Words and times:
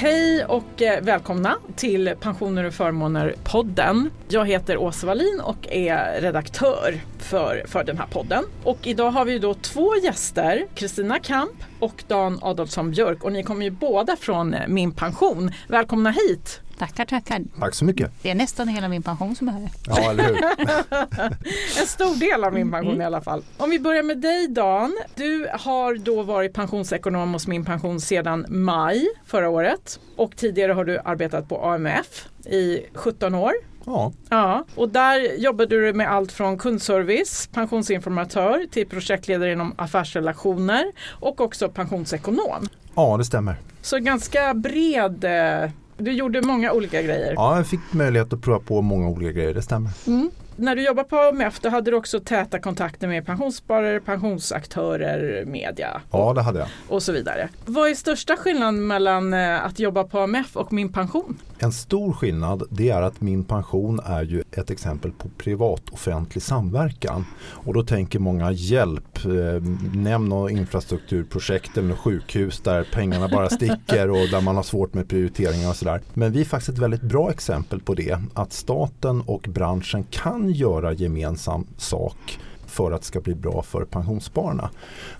Hej 0.00 0.44
och 0.44 0.82
eh, 0.82 1.02
välkomna 1.02 1.56
till 1.76 2.14
Pensioner 2.20 2.64
och 2.64 2.74
förmåner-podden. 2.74 4.10
Jag 4.28 4.46
heter 4.46 4.76
Åsa 4.76 5.06
Wallin 5.06 5.40
och 5.44 5.68
är 5.68 6.20
redaktör 6.20 7.00
för, 7.18 7.64
för 7.66 7.84
den 7.84 7.98
här 7.98 8.06
podden. 8.06 8.44
Och 8.64 8.86
idag 8.86 9.10
har 9.10 9.24
vi 9.24 9.38
då 9.38 9.54
två 9.54 9.96
gäster, 9.96 10.66
Kristina 10.74 11.18
Kamp 11.18 11.52
och 11.80 12.04
Dan 12.08 12.38
Adolfsson 12.42 12.90
Björk 12.90 13.24
och 13.24 13.32
ni 13.32 13.42
kommer 13.42 13.64
ju 13.64 13.70
båda 13.70 14.16
från 14.16 14.54
eh, 14.54 14.68
Min 14.68 14.92
Pension. 14.92 15.50
Välkomna 15.68 16.10
hit! 16.10 16.60
Tackar, 16.80 17.04
tackar. 17.04 17.42
Tack 17.58 17.74
så 17.74 17.84
mycket. 17.84 18.12
Det 18.22 18.30
är 18.30 18.34
nästan 18.34 18.68
hela 18.68 18.88
min 18.88 19.02
pension 19.02 19.36
som 19.36 19.48
är 19.48 19.52
här. 19.52 19.70
Ja, 19.86 20.10
eller 20.10 20.24
hur? 20.24 20.36
en 21.80 21.86
stor 21.86 22.16
del 22.16 22.44
av 22.44 22.52
min 22.52 22.70
pension 22.70 22.90
mm. 22.90 23.02
i 23.02 23.04
alla 23.04 23.20
fall. 23.20 23.42
Om 23.56 23.70
vi 23.70 23.80
börjar 23.80 24.02
med 24.02 24.18
dig 24.18 24.48
Dan. 24.48 24.98
Du 25.14 25.48
har 25.52 25.94
då 25.94 26.22
varit 26.22 26.52
pensionsekonom 26.52 27.32
hos 27.32 27.46
Min 27.46 27.64
Pension 27.64 28.00
sedan 28.00 28.46
maj 28.48 29.08
förra 29.26 29.48
året 29.48 30.00
och 30.16 30.36
tidigare 30.36 30.72
har 30.72 30.84
du 30.84 30.98
arbetat 30.98 31.48
på 31.48 31.64
AMF 31.64 32.28
i 32.44 32.80
17 32.94 33.34
år. 33.34 33.52
Ja. 33.84 34.12
ja. 34.30 34.64
Och 34.74 34.88
där 34.88 35.38
jobbade 35.38 35.80
du 35.80 35.92
med 35.92 36.12
allt 36.12 36.32
från 36.32 36.58
kundservice, 36.58 37.48
pensionsinformatör 37.52 38.66
till 38.70 38.88
projektledare 38.88 39.52
inom 39.52 39.74
affärsrelationer 39.78 40.84
och 41.08 41.40
också 41.40 41.68
pensionsekonom. 41.68 42.68
Ja, 42.94 43.16
det 43.16 43.24
stämmer. 43.24 43.56
Så 43.82 43.98
ganska 43.98 44.54
bred 44.54 45.24
eh, 45.24 45.70
du 46.00 46.12
gjorde 46.12 46.42
många 46.42 46.72
olika 46.72 47.02
grejer. 47.02 47.32
Ja, 47.36 47.56
jag 47.56 47.66
fick 47.66 47.80
möjlighet 47.90 48.32
att 48.32 48.42
prova 48.42 48.58
på 48.58 48.82
många 48.82 49.08
olika 49.08 49.32
grejer, 49.32 49.54
det 49.54 49.62
stämmer. 49.62 49.90
Mm 50.06 50.30
när 50.60 50.76
du 50.76 50.82
jobbade 50.82 51.08
på 51.08 51.32
MEF 51.32 51.60
då 51.60 51.68
hade 51.68 51.90
du 51.90 51.96
också 51.96 52.20
täta 52.20 52.58
kontakter 52.58 53.08
med 53.08 53.26
pensionssparare, 53.26 54.00
pensionsaktörer, 54.00 55.44
media. 55.44 56.00
Ja, 56.10 56.32
det 56.32 56.42
hade 56.42 56.58
jag. 56.58 56.68
Och 56.88 57.02
så 57.02 57.12
vidare. 57.12 57.48
Vad 57.66 57.90
är 57.90 57.94
största 57.94 58.36
skillnaden 58.36 58.86
mellan 58.86 59.34
eh, 59.34 59.64
att 59.64 59.78
jobba 59.78 60.04
på 60.04 60.26
MEF 60.26 60.56
och 60.56 60.72
Min 60.72 60.92
Pension? 60.92 61.38
En 61.58 61.72
stor 61.72 62.12
skillnad 62.12 62.62
det 62.70 62.90
är 62.90 63.02
att 63.02 63.20
Min 63.20 63.44
Pension 63.44 64.00
är 64.04 64.22
ju 64.22 64.42
ett 64.52 64.70
exempel 64.70 65.12
på 65.12 65.28
privat-offentlig 65.28 66.42
samverkan. 66.42 67.26
Och 67.42 67.74
då 67.74 67.82
tänker 67.82 68.18
många 68.18 68.52
hjälp, 68.52 69.24
eh, 69.24 69.62
nämn 69.94 70.28
något 70.28 70.50
infrastrukturprojekt 70.50 71.78
eller 71.78 71.94
sjukhus 71.94 72.60
där 72.60 72.88
pengarna 72.92 73.28
bara 73.28 73.50
sticker 73.50 74.10
och 74.10 74.28
där 74.30 74.40
man 74.40 74.56
har 74.56 74.62
svårt 74.62 74.94
med 74.94 75.08
prioriteringar 75.08 75.68
och 75.68 75.76
sådär. 75.76 76.00
Men 76.14 76.32
vi 76.32 76.40
är 76.40 76.44
faktiskt 76.44 76.68
ett 76.68 76.78
väldigt 76.78 77.02
bra 77.02 77.30
exempel 77.30 77.80
på 77.80 77.94
det. 77.94 78.18
Att 78.34 78.52
staten 78.52 79.20
och 79.20 79.46
branschen 79.48 80.04
kan 80.10 80.49
göra 80.52 80.92
gemensam 80.92 81.66
sak 81.76 82.38
för 82.70 82.92
att 82.92 83.00
det 83.00 83.06
ska 83.06 83.20
bli 83.20 83.34
bra 83.34 83.62
för 83.62 83.84
pensionsspararna. 83.84 84.70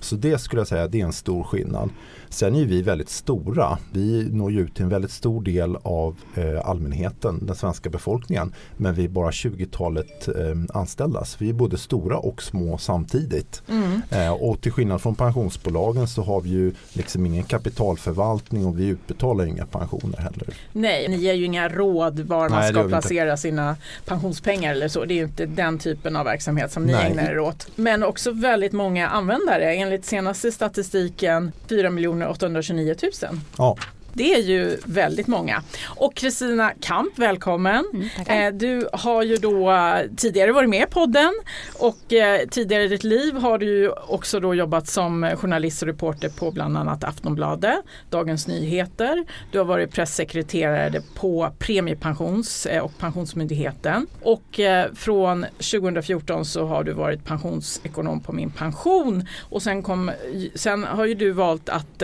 Så 0.00 0.16
det 0.16 0.38
skulle 0.38 0.60
jag 0.60 0.68
säga 0.68 0.86
det 0.88 1.00
är 1.00 1.04
en 1.04 1.12
stor 1.12 1.44
skillnad. 1.44 1.90
Sen 2.28 2.54
är 2.54 2.64
vi 2.64 2.82
väldigt 2.82 3.08
stora. 3.08 3.78
Vi 3.92 4.28
når 4.32 4.52
ut 4.52 4.74
till 4.74 4.84
en 4.84 4.88
väldigt 4.88 5.10
stor 5.10 5.42
del 5.42 5.76
av 5.82 6.16
eh, 6.34 6.68
allmänheten, 6.68 7.46
den 7.46 7.56
svenska 7.56 7.90
befolkningen. 7.90 8.54
Men 8.76 8.94
vi 8.94 9.04
är 9.04 9.08
bara 9.08 9.30
20-talet 9.30 10.28
eh, 10.28 10.34
anställda. 10.74 11.24
Så 11.24 11.36
vi 11.40 11.48
är 11.48 11.52
både 11.52 11.78
stora 11.78 12.18
och 12.18 12.42
små 12.42 12.78
samtidigt. 12.78 13.62
Mm. 13.68 14.02
Eh, 14.10 14.32
och 14.32 14.60
till 14.60 14.72
skillnad 14.72 15.02
från 15.02 15.14
pensionsbolagen 15.14 16.08
så 16.08 16.22
har 16.22 16.40
vi 16.40 16.50
ju 16.50 16.72
liksom 16.92 17.26
ingen 17.26 17.44
kapitalförvaltning 17.44 18.66
och 18.66 18.78
vi 18.78 18.86
utbetalar 18.86 19.44
inga 19.44 19.66
pensioner 19.66 20.18
heller. 20.18 20.54
Nej, 20.72 21.08
ni 21.08 21.16
ger 21.16 21.34
ju 21.34 21.44
inga 21.44 21.68
råd 21.68 22.20
var 22.20 22.48
man 22.48 22.60
Nej, 22.60 22.72
ska 22.72 22.88
placera 22.88 23.36
sina 23.36 23.76
pensionspengar 24.04 24.72
eller 24.72 24.88
så. 24.88 25.04
Det 25.04 25.14
är 25.14 25.16
ju 25.16 25.24
inte 25.24 25.46
den 25.46 25.78
typen 25.78 26.16
av 26.16 26.24
verksamhet 26.24 26.72
som 26.72 26.86
ni 26.86 26.92
Nej. 26.92 27.10
ägnar 27.10 27.30
er 27.30 27.38
åt. 27.40 27.68
Men 27.76 28.02
också 28.02 28.32
väldigt 28.32 28.72
många 28.72 29.08
användare. 29.08 29.74
Enligt 29.74 30.04
senaste 30.04 30.52
statistiken 30.52 31.52
4 31.68 32.30
829 32.30 32.94
000. 33.02 33.40
Ja. 33.58 33.76
Det 34.14 34.34
är 34.34 34.42
ju 34.42 34.78
väldigt 34.84 35.26
många. 35.26 35.62
Och 35.86 36.14
Kristina 36.14 36.72
Kamp, 36.80 37.18
välkommen. 37.18 37.84
Mm, 38.26 38.46
eh, 38.46 38.58
du 38.58 38.88
har 38.92 39.22
ju 39.22 39.36
då 39.36 39.74
tidigare 40.16 40.52
varit 40.52 40.68
med 40.68 40.88
i 40.88 40.90
podden 40.90 41.32
och 41.78 42.12
eh, 42.12 42.40
tidigare 42.48 42.82
i 42.82 42.88
ditt 42.88 43.04
liv 43.04 43.34
har 43.34 43.58
du 43.58 43.66
ju 43.66 43.90
också 43.90 44.40
då 44.40 44.54
jobbat 44.54 44.88
som 44.88 45.30
journalist 45.36 45.82
och 45.82 45.88
reporter 45.88 46.28
på 46.28 46.50
bland 46.50 46.76
annat 46.76 47.04
Aftonbladet, 47.04 47.78
Dagens 48.10 48.46
Nyheter. 48.46 49.24
Du 49.52 49.58
har 49.58 49.64
varit 49.64 49.92
pressekreterare 49.92 51.02
på 51.14 51.52
Premiepensions 51.58 52.66
eh, 52.66 52.82
och 52.82 52.98
Pensionsmyndigheten 52.98 54.06
och 54.22 54.60
från 54.94 55.46
2014 55.58 56.44
så 56.44 56.66
har 56.66 56.84
du 56.84 56.92
varit 56.92 57.24
pensionsekonom 57.24 58.20
på 58.20 58.32
Min 58.32 58.50
Pension 58.50 59.26
och 59.40 59.62
sen, 59.62 59.82
kom, 59.82 60.10
sen 60.54 60.84
har 60.84 61.04
ju 61.04 61.14
du 61.14 61.30
valt 61.30 61.68
att 61.68 62.02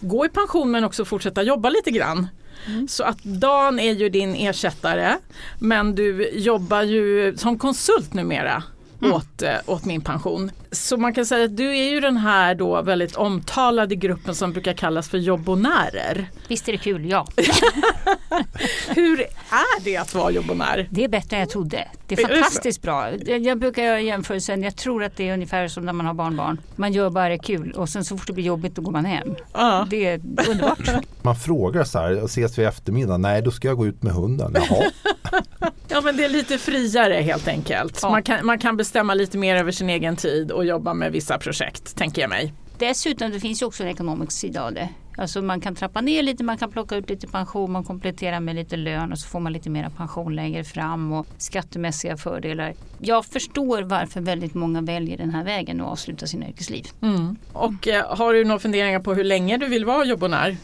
gå 0.00 0.26
i 0.26 0.28
pension 0.28 0.70
men 0.70 0.84
också 0.84 1.04
fortsätta 1.04 1.41
jobba 1.42 1.68
lite 1.68 1.90
grann. 1.90 2.28
Mm. 2.66 2.88
Så 2.88 3.04
att 3.04 3.18
Dan 3.22 3.78
är 3.78 3.92
ju 3.92 4.08
din 4.08 4.34
ersättare 4.34 5.18
men 5.58 5.94
du 5.94 6.30
jobbar 6.34 6.82
ju 6.82 7.36
som 7.36 7.58
konsult 7.58 8.14
numera 8.14 8.62
mm. 9.02 9.12
åt, 9.12 9.42
eh, 9.42 9.56
åt 9.66 9.84
min 9.84 10.00
pension. 10.00 10.50
Så 10.72 10.96
man 10.96 11.14
kan 11.14 11.26
säga 11.26 11.44
att 11.44 11.56
du 11.56 11.78
är 11.78 11.90
ju 11.90 12.00
den 12.00 12.16
här 12.16 12.54
då 12.54 12.82
väldigt 12.82 13.16
omtalade 13.16 13.94
gruppen 13.94 14.34
som 14.34 14.52
brukar 14.52 14.72
kallas 14.72 15.08
för 15.08 15.18
jobbonärer. 15.18 16.30
Visst 16.48 16.68
är 16.68 16.72
det 16.72 16.78
kul, 16.78 17.10
ja. 17.10 17.26
Hur 18.88 19.20
är 19.50 19.84
det 19.84 19.96
att 19.96 20.14
vara 20.14 20.30
jobbonär? 20.30 20.88
Det 20.90 21.04
är 21.04 21.08
bättre 21.08 21.36
än 21.36 21.40
jag 21.40 21.50
trodde. 21.50 21.88
Det 22.06 22.14
är 22.14 22.28
fantastiskt 22.28 22.82
bra. 22.82 23.10
Jag 23.26 23.58
brukar 23.58 23.82
göra 23.82 24.00
jämförelsen, 24.00 24.62
jag 24.62 24.76
tror 24.76 25.04
att 25.04 25.16
det 25.16 25.28
är 25.28 25.34
ungefär 25.34 25.68
som 25.68 25.86
när 25.86 25.92
man 25.92 26.06
har 26.06 26.14
barnbarn. 26.14 26.60
Man 26.76 26.92
gör 26.92 27.10
bara 27.10 27.28
det 27.28 27.38
kul 27.38 27.72
och 27.72 27.88
sen 27.88 28.04
så 28.04 28.18
fort 28.18 28.26
det 28.26 28.32
blir 28.32 28.44
jobbigt 28.44 28.74
då 28.74 28.82
går 28.82 28.92
man 28.92 29.04
hem. 29.04 29.34
Ja. 29.52 29.86
Det 29.90 30.06
är 30.06 30.20
underbart. 30.48 30.88
Man 31.22 31.36
frågar 31.36 31.84
så 31.84 31.98
här, 31.98 32.24
ses 32.24 32.58
vi 32.58 32.62
i 32.62 32.64
eftermiddag? 32.64 33.16
Nej, 33.16 33.42
då 33.42 33.50
ska 33.50 33.68
jag 33.68 33.76
gå 33.76 33.86
ut 33.86 34.02
med 34.02 34.12
hunden. 34.12 34.54
Jaha. 34.54 34.90
Ja 35.88 36.00
men 36.00 36.16
det 36.16 36.24
är 36.24 36.28
lite 36.28 36.58
friare 36.58 37.14
helt 37.14 37.48
enkelt. 37.48 37.98
Ja. 38.02 38.10
Man, 38.10 38.22
kan, 38.22 38.46
man 38.46 38.58
kan 38.58 38.76
bestämma 38.76 39.14
lite 39.14 39.38
mer 39.38 39.56
över 39.56 39.72
sin 39.72 39.90
egen 39.90 40.16
tid 40.16 40.52
och 40.62 40.66
jobba 40.66 40.94
med 40.94 41.12
vissa 41.12 41.38
projekt 41.38 41.96
tänker 41.96 42.22
jag 42.22 42.30
mig. 42.30 42.54
Dessutom 42.78 43.30
det 43.30 43.40
finns 43.40 43.62
ju 43.62 43.66
också 43.66 43.82
en 43.82 43.88
ekonomisk 43.88 44.32
sida 44.32 44.64
av 44.64 44.72
det. 44.72 44.88
Alltså 45.18 45.42
man 45.42 45.60
kan 45.60 45.74
trappa 45.74 46.00
ner 46.00 46.22
lite, 46.22 46.44
man 46.44 46.58
kan 46.58 46.70
plocka 46.70 46.96
ut 46.96 47.10
lite 47.10 47.26
pension, 47.26 47.72
man 47.72 47.84
kompletterar 47.84 48.40
med 48.40 48.54
lite 48.54 48.76
lön 48.76 49.12
och 49.12 49.18
så 49.18 49.28
får 49.28 49.40
man 49.40 49.52
lite 49.52 49.70
mer 49.70 49.88
pension 49.96 50.34
längre 50.34 50.64
fram 50.64 51.12
och 51.12 51.26
skattemässiga 51.38 52.16
fördelar. 52.16 52.74
Jag 52.98 53.24
förstår 53.24 53.82
varför 53.82 54.20
väldigt 54.20 54.54
många 54.54 54.80
väljer 54.80 55.18
den 55.18 55.30
här 55.30 55.44
vägen 55.44 55.80
och 55.80 55.92
avslutar 55.92 56.26
sina 56.26 56.48
yrkesliv. 56.48 56.86
Mm. 57.02 57.36
Och 57.52 57.88
eh, 57.88 58.16
har 58.16 58.34
du 58.34 58.44
några 58.44 58.58
funderingar 58.58 59.00
på 59.00 59.14
hur 59.14 59.24
länge 59.24 59.56
du 59.56 59.68
vill 59.68 59.84
vara 59.84 60.04
jobbonär? 60.04 60.56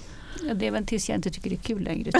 Ja, 0.46 0.54
det 0.54 0.66
är 0.66 0.70
väl 0.70 0.86
tills 0.86 1.08
jag 1.08 1.18
inte 1.18 1.30
tycker 1.30 1.50
det 1.50 1.56
är 1.56 1.62
kul 1.74 1.82
längre. 1.82 2.10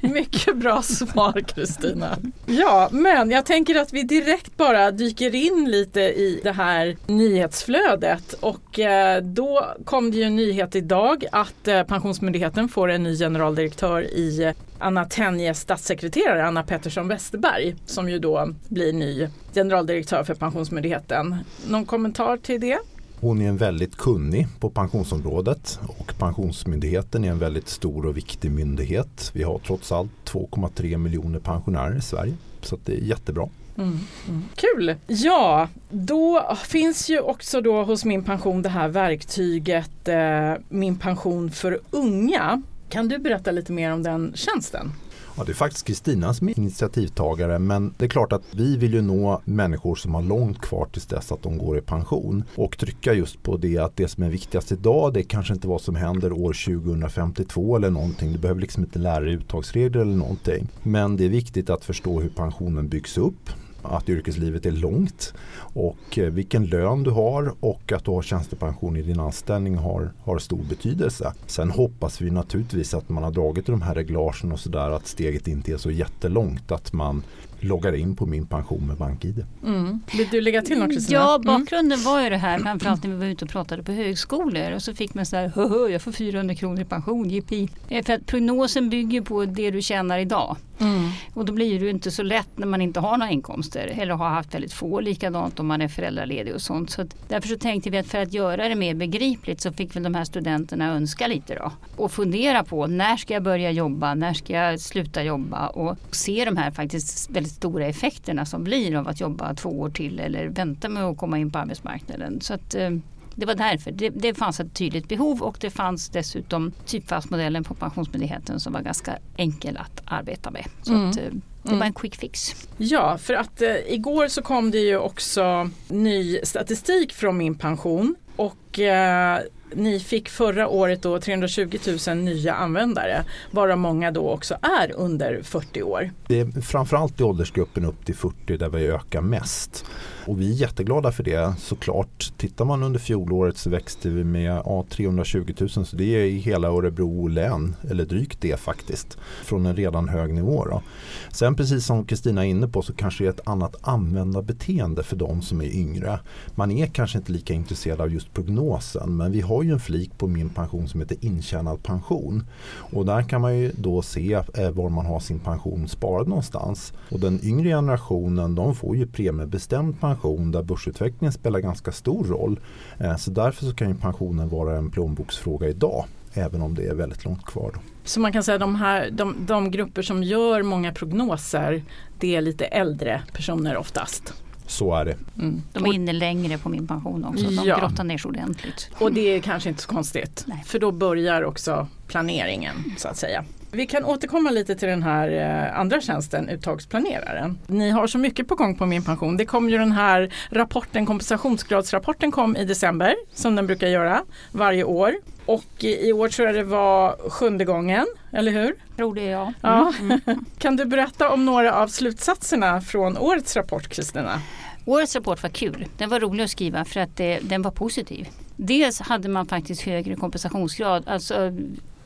Mycket 0.00 0.56
bra 0.56 0.82
svar 0.82 1.40
Kristina. 1.40 2.18
Ja, 2.46 2.88
men 2.92 3.30
jag 3.30 3.46
tänker 3.46 3.74
att 3.74 3.92
vi 3.92 4.02
direkt 4.02 4.56
bara 4.56 4.90
dyker 4.90 5.34
in 5.34 5.70
lite 5.70 6.00
i 6.00 6.40
det 6.44 6.52
här 6.52 6.96
nyhetsflödet 7.06 8.32
och 8.32 8.78
eh, 8.78 9.22
då 9.22 9.66
kom 9.84 10.10
det 10.10 10.16
ju 10.16 10.22
en 10.22 10.36
nyhet 10.36 10.76
idag 10.76 11.24
att 11.32 11.68
eh, 11.68 11.82
Pensionsmyndigheten 11.82 12.68
får 12.68 12.88
en 12.90 13.02
ny 13.02 13.18
generaldirektör 13.18 14.02
i 14.02 14.52
Anna 14.78 15.04
Tenjes 15.04 15.60
statssekreterare 15.60 16.46
Anna 16.46 16.62
Pettersson 16.62 17.08
Westerberg 17.08 17.74
som 17.86 18.08
ju 18.08 18.18
då 18.18 18.54
blir 18.68 18.92
ny 18.92 19.28
generaldirektör 19.54 20.24
för 20.24 20.34
Pensionsmyndigheten. 20.34 21.36
Någon 21.68 21.86
kommentar 21.86 22.36
till 22.36 22.60
det? 22.60 22.78
Hon 23.20 23.42
är 23.42 23.48
en 23.48 23.56
väldigt 23.56 23.96
kunnig 23.96 24.46
på 24.60 24.70
pensionsområdet 24.70 25.80
och 25.86 26.18
Pensionsmyndigheten 26.18 27.24
är 27.24 27.30
en 27.30 27.38
väldigt 27.38 27.68
stor 27.68 28.06
och 28.06 28.16
viktig 28.16 28.50
myndighet. 28.50 29.30
Vi 29.34 29.42
har 29.42 29.58
trots 29.58 29.92
allt 29.92 30.10
2,3 30.24 30.96
miljoner 30.96 31.38
pensionärer 31.38 31.96
i 31.96 32.00
Sverige 32.00 32.34
så 32.60 32.78
det 32.84 32.92
är 32.92 33.00
jättebra. 33.00 33.48
Mm, 33.76 33.98
mm. 34.28 34.42
Kul! 34.54 34.94
Ja, 35.06 35.68
då 35.90 36.56
finns 36.64 37.10
ju 37.10 37.20
också 37.20 37.60
då 37.60 37.82
hos 37.82 38.04
Min 38.04 38.24
Pension 38.24 38.62
det 38.62 38.68
här 38.68 38.88
verktyget 38.88 40.08
eh, 40.08 40.52
Min 40.68 40.96
Pension 40.98 41.50
för 41.50 41.80
unga. 41.90 42.62
Kan 42.88 43.08
du 43.08 43.18
berätta 43.18 43.50
lite 43.50 43.72
mer 43.72 43.92
om 43.92 44.02
den 44.02 44.32
tjänsten? 44.34 44.92
Ja, 45.38 45.44
det 45.44 45.52
är 45.52 45.54
faktiskt 45.54 45.86
Kristina 45.86 46.34
som 46.34 46.48
är 46.48 46.58
initiativtagare 46.58 47.58
men 47.58 47.94
det 47.98 48.04
är 48.04 48.08
klart 48.08 48.32
att 48.32 48.42
vi 48.50 48.76
vill 48.76 48.94
ju 48.94 49.02
nå 49.02 49.40
människor 49.44 49.94
som 49.94 50.14
har 50.14 50.22
långt 50.22 50.60
kvar 50.60 50.86
tills 50.92 51.06
dess 51.06 51.32
att 51.32 51.42
de 51.42 51.58
går 51.58 51.78
i 51.78 51.80
pension 51.80 52.44
och 52.54 52.78
trycka 52.78 53.14
just 53.14 53.42
på 53.42 53.56
det 53.56 53.78
att 53.78 53.96
det 53.96 54.08
som 54.08 54.22
är 54.22 54.30
viktigast 54.30 54.72
idag 54.72 55.12
det 55.12 55.20
är 55.20 55.24
kanske 55.24 55.54
inte 55.54 55.68
vad 55.68 55.80
som 55.80 55.96
händer 55.96 56.32
år 56.32 56.52
2052 56.82 57.76
eller 57.76 57.90
någonting. 57.90 58.32
Du 58.32 58.38
behöver 58.38 58.60
liksom 58.60 58.82
inte 58.82 58.98
lära 58.98 59.20
dig 59.20 59.34
uttagsregler 59.34 60.00
eller 60.00 60.16
någonting. 60.16 60.68
Men 60.82 61.16
det 61.16 61.24
är 61.24 61.28
viktigt 61.28 61.70
att 61.70 61.84
förstå 61.84 62.20
hur 62.20 62.28
pensionen 62.30 62.88
byggs 62.88 63.18
upp 63.18 63.50
att 63.86 64.08
yrkeslivet 64.08 64.66
är 64.66 64.72
långt 64.72 65.34
och 65.58 66.18
eh, 66.18 66.30
vilken 66.30 66.66
lön 66.66 67.02
du 67.02 67.10
har 67.10 67.54
och 67.60 67.92
att 67.92 68.04
du 68.04 68.10
har 68.10 68.22
tjänstepension 68.22 68.96
i 68.96 69.02
din 69.02 69.20
anställning 69.20 69.76
har, 69.76 70.12
har 70.24 70.38
stor 70.38 70.62
betydelse. 70.68 71.32
Sen 71.46 71.70
hoppas 71.70 72.20
vi 72.20 72.30
naturligtvis 72.30 72.94
att 72.94 73.08
man 73.08 73.24
har 73.24 73.30
dragit 73.30 73.66
de 73.66 73.82
här 73.82 73.94
reglagen 73.94 74.52
och 74.52 74.60
sådär 74.60 74.90
att 74.90 75.06
steget 75.06 75.48
inte 75.48 75.72
är 75.72 75.76
så 75.76 75.90
jättelångt 75.90 76.72
att 76.72 76.92
man 76.92 77.22
loggar 77.60 77.92
in 77.92 78.16
på 78.16 78.26
min 78.26 78.46
pension 78.46 78.86
med 78.86 78.96
BankID. 78.96 79.44
Mm. 79.64 80.00
Vill 80.16 80.28
du 80.30 80.40
lägga 80.40 80.62
till 80.62 80.78
något 80.78 80.92
Kristina? 80.92 81.20
Ja, 81.20 81.34
mm. 81.34 81.46
bakgrunden 81.46 82.02
var 82.02 82.22
ju 82.22 82.30
det 82.30 82.36
här 82.36 82.58
framförallt 82.58 83.04
när 83.04 83.10
vi 83.10 83.16
var 83.16 83.26
ute 83.26 83.44
och 83.44 83.50
pratade 83.50 83.82
på 83.82 83.92
högskolor 83.92 84.72
och 84.72 84.82
så 84.82 84.94
fick 84.94 85.14
man 85.14 85.26
så 85.26 85.36
här, 85.36 85.90
jag 85.90 86.02
får 86.02 86.12
400 86.12 86.54
kronor 86.54 86.80
i 86.80 86.84
pension, 86.84 87.30
jippi. 87.30 87.68
Eh, 87.88 88.04
för 88.04 88.12
att 88.12 88.26
prognosen 88.26 88.90
bygger 88.90 89.20
på 89.20 89.44
det 89.44 89.70
du 89.70 89.82
tjänar 89.82 90.18
idag. 90.18 90.56
Mm. 90.80 91.10
Och 91.34 91.44
då 91.44 91.52
blir 91.52 91.78
det 91.78 91.84
ju 91.84 91.90
inte 91.90 92.10
så 92.10 92.22
lätt 92.22 92.58
när 92.58 92.66
man 92.66 92.82
inte 92.82 93.00
har 93.00 93.16
några 93.16 93.32
inkomster 93.32 93.94
eller 93.98 94.14
har 94.14 94.28
haft 94.28 94.54
väldigt 94.54 94.72
få. 94.72 95.00
Likadant 95.00 95.60
om 95.60 95.66
man 95.66 95.80
är 95.80 95.88
föräldraledig 95.88 96.54
och 96.54 96.62
sånt. 96.62 96.90
Så 96.90 97.06
därför 97.28 97.48
så 97.48 97.56
tänkte 97.58 97.90
vi 97.90 97.98
att 97.98 98.06
för 98.06 98.18
att 98.18 98.32
göra 98.32 98.68
det 98.68 98.74
mer 98.74 98.94
begripligt 98.94 99.60
så 99.60 99.72
fick 99.72 99.96
väl 99.96 100.02
de 100.02 100.14
här 100.14 100.24
studenterna 100.24 100.92
önska 100.92 101.26
lite 101.26 101.54
då. 101.54 101.72
Och 101.96 102.12
fundera 102.12 102.64
på 102.64 102.86
när 102.86 103.16
ska 103.16 103.34
jag 103.34 103.42
börja 103.42 103.70
jobba, 103.70 104.14
när 104.14 104.34
ska 104.34 104.52
jag 104.52 104.80
sluta 104.80 105.22
jobba 105.22 105.66
och 105.66 105.96
se 106.10 106.44
de 106.44 106.56
här 106.56 106.70
faktiskt 106.70 107.30
väldigt 107.30 107.52
stora 107.52 107.86
effekterna 107.86 108.46
som 108.46 108.64
blir 108.64 108.96
av 108.96 109.08
att 109.08 109.20
jobba 109.20 109.54
två 109.54 109.80
år 109.80 109.90
till 109.90 110.20
eller 110.20 110.46
vänta 110.46 110.88
med 110.88 111.04
att 111.04 111.16
komma 111.16 111.38
in 111.38 111.50
på 111.50 111.58
arbetsmarknaden. 111.58 112.40
Så 112.40 112.54
att, 112.54 112.74
eh, 112.74 112.90
det 113.36 113.46
var 113.46 113.54
därför. 113.54 113.90
Det, 113.90 114.08
det 114.08 114.34
fanns 114.34 114.60
ett 114.60 114.74
tydligt 114.74 115.08
behov 115.08 115.42
och 115.42 115.56
det 115.60 115.70
fanns 115.70 116.08
dessutom 116.08 116.72
typfastmodellen 116.86 117.64
på 117.64 117.74
Pensionsmyndigheten 117.74 118.60
som 118.60 118.72
var 118.72 118.80
ganska 118.80 119.18
enkel 119.36 119.76
att 119.76 120.02
arbeta 120.04 120.50
med. 120.50 120.66
Så 120.82 120.92
mm. 120.92 121.10
att, 121.10 121.16
eh, 121.16 121.22
det 121.62 121.74
var 121.74 121.86
en 121.86 121.94
quick 121.94 122.16
fix. 122.16 122.66
Ja, 122.76 123.18
för 123.18 123.34
att 123.34 123.62
eh, 123.62 123.74
igår 123.86 124.28
så 124.28 124.42
kom 124.42 124.70
det 124.70 124.78
ju 124.78 124.98
också 124.98 125.70
ny 125.88 126.38
statistik 126.42 127.12
från 127.12 127.36
min 127.36 127.54
pension 127.54 128.16
och 128.36 128.56
eh, 128.78 129.38
ni 129.74 130.00
fick 130.00 130.28
förra 130.28 130.68
året 130.68 131.02
då 131.02 131.20
320 131.20 131.78
000 132.08 132.16
nya 132.16 132.54
användare 132.54 133.24
varav 133.50 133.78
många 133.78 134.10
då 134.10 134.30
också 134.30 134.54
är 134.62 134.92
under 134.96 135.42
40 135.42 135.82
år. 135.82 136.10
Det 136.26 136.40
är 136.40 136.60
framförallt 136.60 137.20
i 137.20 137.24
åldersgruppen 137.24 137.84
upp 137.84 138.04
till 138.04 138.14
40 138.14 138.56
där 138.56 138.68
vi 138.68 138.86
ökar 138.86 139.20
mest. 139.20 139.84
Och 140.26 140.40
vi 140.40 140.50
är 140.50 140.54
jätteglada 140.54 141.12
för 141.12 141.22
det 141.22 141.54
såklart. 141.58 142.32
Tittar 142.36 142.64
man 142.64 142.82
under 142.82 142.98
fjolåret 142.98 143.56
så 143.56 143.70
växte 143.70 144.08
vi 144.08 144.24
med 144.24 144.62
ja, 144.64 144.84
320 144.90 145.54
000 145.60 145.68
så 145.68 145.96
det 145.96 146.04
är 146.04 146.24
i 146.24 146.38
hela 146.38 146.68
Örebro 146.68 147.28
län, 147.28 147.76
eller 147.90 148.04
drygt 148.04 148.40
det 148.40 148.60
faktiskt, 148.60 149.18
från 149.44 149.66
en 149.66 149.76
redan 149.76 150.08
hög 150.08 150.34
nivå. 150.34 150.64
Då. 150.64 150.82
Sen 151.30 151.54
precis 151.54 151.86
som 151.86 152.04
Kristina 152.04 152.46
är 152.46 152.50
inne 152.50 152.68
på 152.68 152.82
så 152.82 152.92
kanske 152.92 153.24
det 153.24 153.28
är 153.28 153.32
ett 153.32 153.48
annat 153.48 153.76
användarbeteende 153.80 155.02
för 155.02 155.16
de 155.16 155.42
som 155.42 155.60
är 155.60 155.76
yngre. 155.76 156.18
Man 156.54 156.70
är 156.70 156.86
kanske 156.86 157.18
inte 157.18 157.32
lika 157.32 157.54
intresserad 157.54 158.00
av 158.00 158.12
just 158.12 158.34
prognosen 158.66 159.16
men 159.16 159.32
vi 159.32 159.40
har 159.40 159.62
ju 159.62 159.72
en 159.72 159.80
flik 159.80 160.18
på 160.18 160.26
min 160.26 160.48
pension 160.48 160.88
som 160.88 161.00
heter 161.00 161.16
intjänad 161.20 161.82
pension. 161.82 162.46
Och 162.92 163.06
där 163.06 163.22
kan 163.22 163.40
man 163.40 163.58
ju 163.58 163.72
då 163.76 164.02
se 164.02 164.32
eh, 164.54 164.70
var 164.70 164.88
man 164.88 165.06
har 165.06 165.20
sin 165.20 165.38
pension 165.38 165.88
sparad 165.88 166.28
någonstans. 166.28 166.92
Och 167.10 167.20
den 167.20 167.40
yngre 167.42 167.68
generationen 167.68 168.54
de 168.54 168.74
får 168.74 168.96
ju 168.96 169.06
premiebestämd 169.06 170.00
pension 170.00 170.52
där 170.52 170.62
börsutvecklingen 170.62 171.32
spelar 171.32 171.60
ganska 171.60 171.92
stor 171.92 172.24
roll. 172.24 172.60
Eh, 172.98 173.16
så 173.16 173.30
därför 173.30 173.64
så 173.64 173.74
kan 173.74 173.88
ju 173.88 173.94
pensionen 173.94 174.48
vara 174.48 174.76
en 174.76 174.90
plånboksfråga 174.90 175.68
idag 175.68 176.04
även 176.34 176.62
om 176.62 176.74
det 176.74 176.86
är 176.86 176.94
väldigt 176.94 177.24
långt 177.24 177.44
kvar. 177.44 177.70
Då. 177.74 177.80
Så 178.04 178.20
man 178.20 178.32
kan 178.32 178.42
säga 178.42 178.54
att 178.54 178.60
de, 178.60 178.74
här, 178.74 179.10
de, 179.10 179.34
de 179.46 179.70
grupper 179.70 180.02
som 180.02 180.22
gör 180.22 180.62
många 180.62 180.92
prognoser 180.92 181.82
det 182.18 182.36
är 182.36 182.40
lite 182.40 182.64
äldre 182.64 183.22
personer 183.32 183.76
oftast? 183.76 184.34
Så 184.66 184.94
är 184.94 185.04
det. 185.04 185.16
Mm. 185.38 185.62
De 185.72 185.86
är 185.86 185.92
inne 185.92 186.12
längre 186.12 186.58
på 186.58 186.68
min 186.68 186.86
pension 186.86 187.24
också. 187.24 187.44
De 187.44 187.64
ja. 187.64 187.78
grottar 187.78 188.04
ner 188.04 188.18
sig 188.18 188.28
ordentligt. 188.28 188.90
Och 188.98 189.12
det 189.12 189.20
är 189.20 189.40
kanske 189.40 189.68
inte 189.68 189.82
så 189.82 189.88
konstigt. 189.88 190.44
Nej. 190.46 190.62
För 190.66 190.78
då 190.78 190.92
börjar 190.92 191.42
också 191.42 191.88
planeringen 192.06 192.76
så 192.96 193.08
att 193.08 193.16
säga. 193.16 193.44
Vi 193.70 193.86
kan 193.86 194.04
återkomma 194.04 194.50
lite 194.50 194.74
till 194.74 194.88
den 194.88 195.02
här 195.02 195.30
eh, 195.30 195.80
andra 195.80 196.00
tjänsten, 196.00 196.48
uttagsplaneraren. 196.48 197.58
Ni 197.66 197.90
har 197.90 198.06
så 198.06 198.18
mycket 198.18 198.48
på 198.48 198.54
gång 198.54 198.76
på 198.76 198.86
min 198.86 199.04
pension. 199.04 199.36
Det 199.36 199.44
kom 199.44 199.70
ju 199.70 199.78
den 199.78 199.92
här 199.92 200.34
rapporten, 200.50 201.06
kompensationsgradsrapporten 201.06 202.30
kom 202.30 202.56
i 202.56 202.64
december 202.64 203.14
som 203.34 203.56
den 203.56 203.66
brukar 203.66 203.88
göra 203.88 204.22
varje 204.52 204.84
år. 204.84 205.14
Och 205.46 205.84
i 205.84 206.12
år 206.12 206.28
tror 206.28 206.48
jag 206.48 206.56
det 206.56 206.64
var 206.64 207.30
sjunde 207.30 207.64
gången, 207.64 208.06
eller 208.32 208.52
hur? 208.52 208.74
Tror 208.96 209.14
det 209.14 209.24
ja. 209.24 209.52
ja. 209.60 209.92
Mm. 210.00 210.20
kan 210.58 210.76
du 210.76 210.84
berätta 210.84 211.30
om 211.30 211.46
några 211.46 211.74
av 211.74 211.88
slutsatserna 211.88 212.80
från 212.80 213.18
årets 213.18 213.56
rapport 213.56 213.88
Kristina? 213.88 214.40
Årets 214.84 215.14
rapport 215.14 215.42
var 215.42 215.50
kul. 215.50 215.86
Den 215.98 216.08
var 216.08 216.20
rolig 216.20 216.44
att 216.44 216.50
skriva 216.50 216.84
för 216.84 217.00
att 217.00 217.16
det, 217.16 217.38
den 217.42 217.62
var 217.62 217.70
positiv. 217.70 218.28
Dels 218.56 219.00
hade 219.00 219.28
man 219.28 219.46
faktiskt 219.46 219.82
högre 219.82 220.16
kompensationsgrad. 220.16 221.08
Alltså 221.08 221.52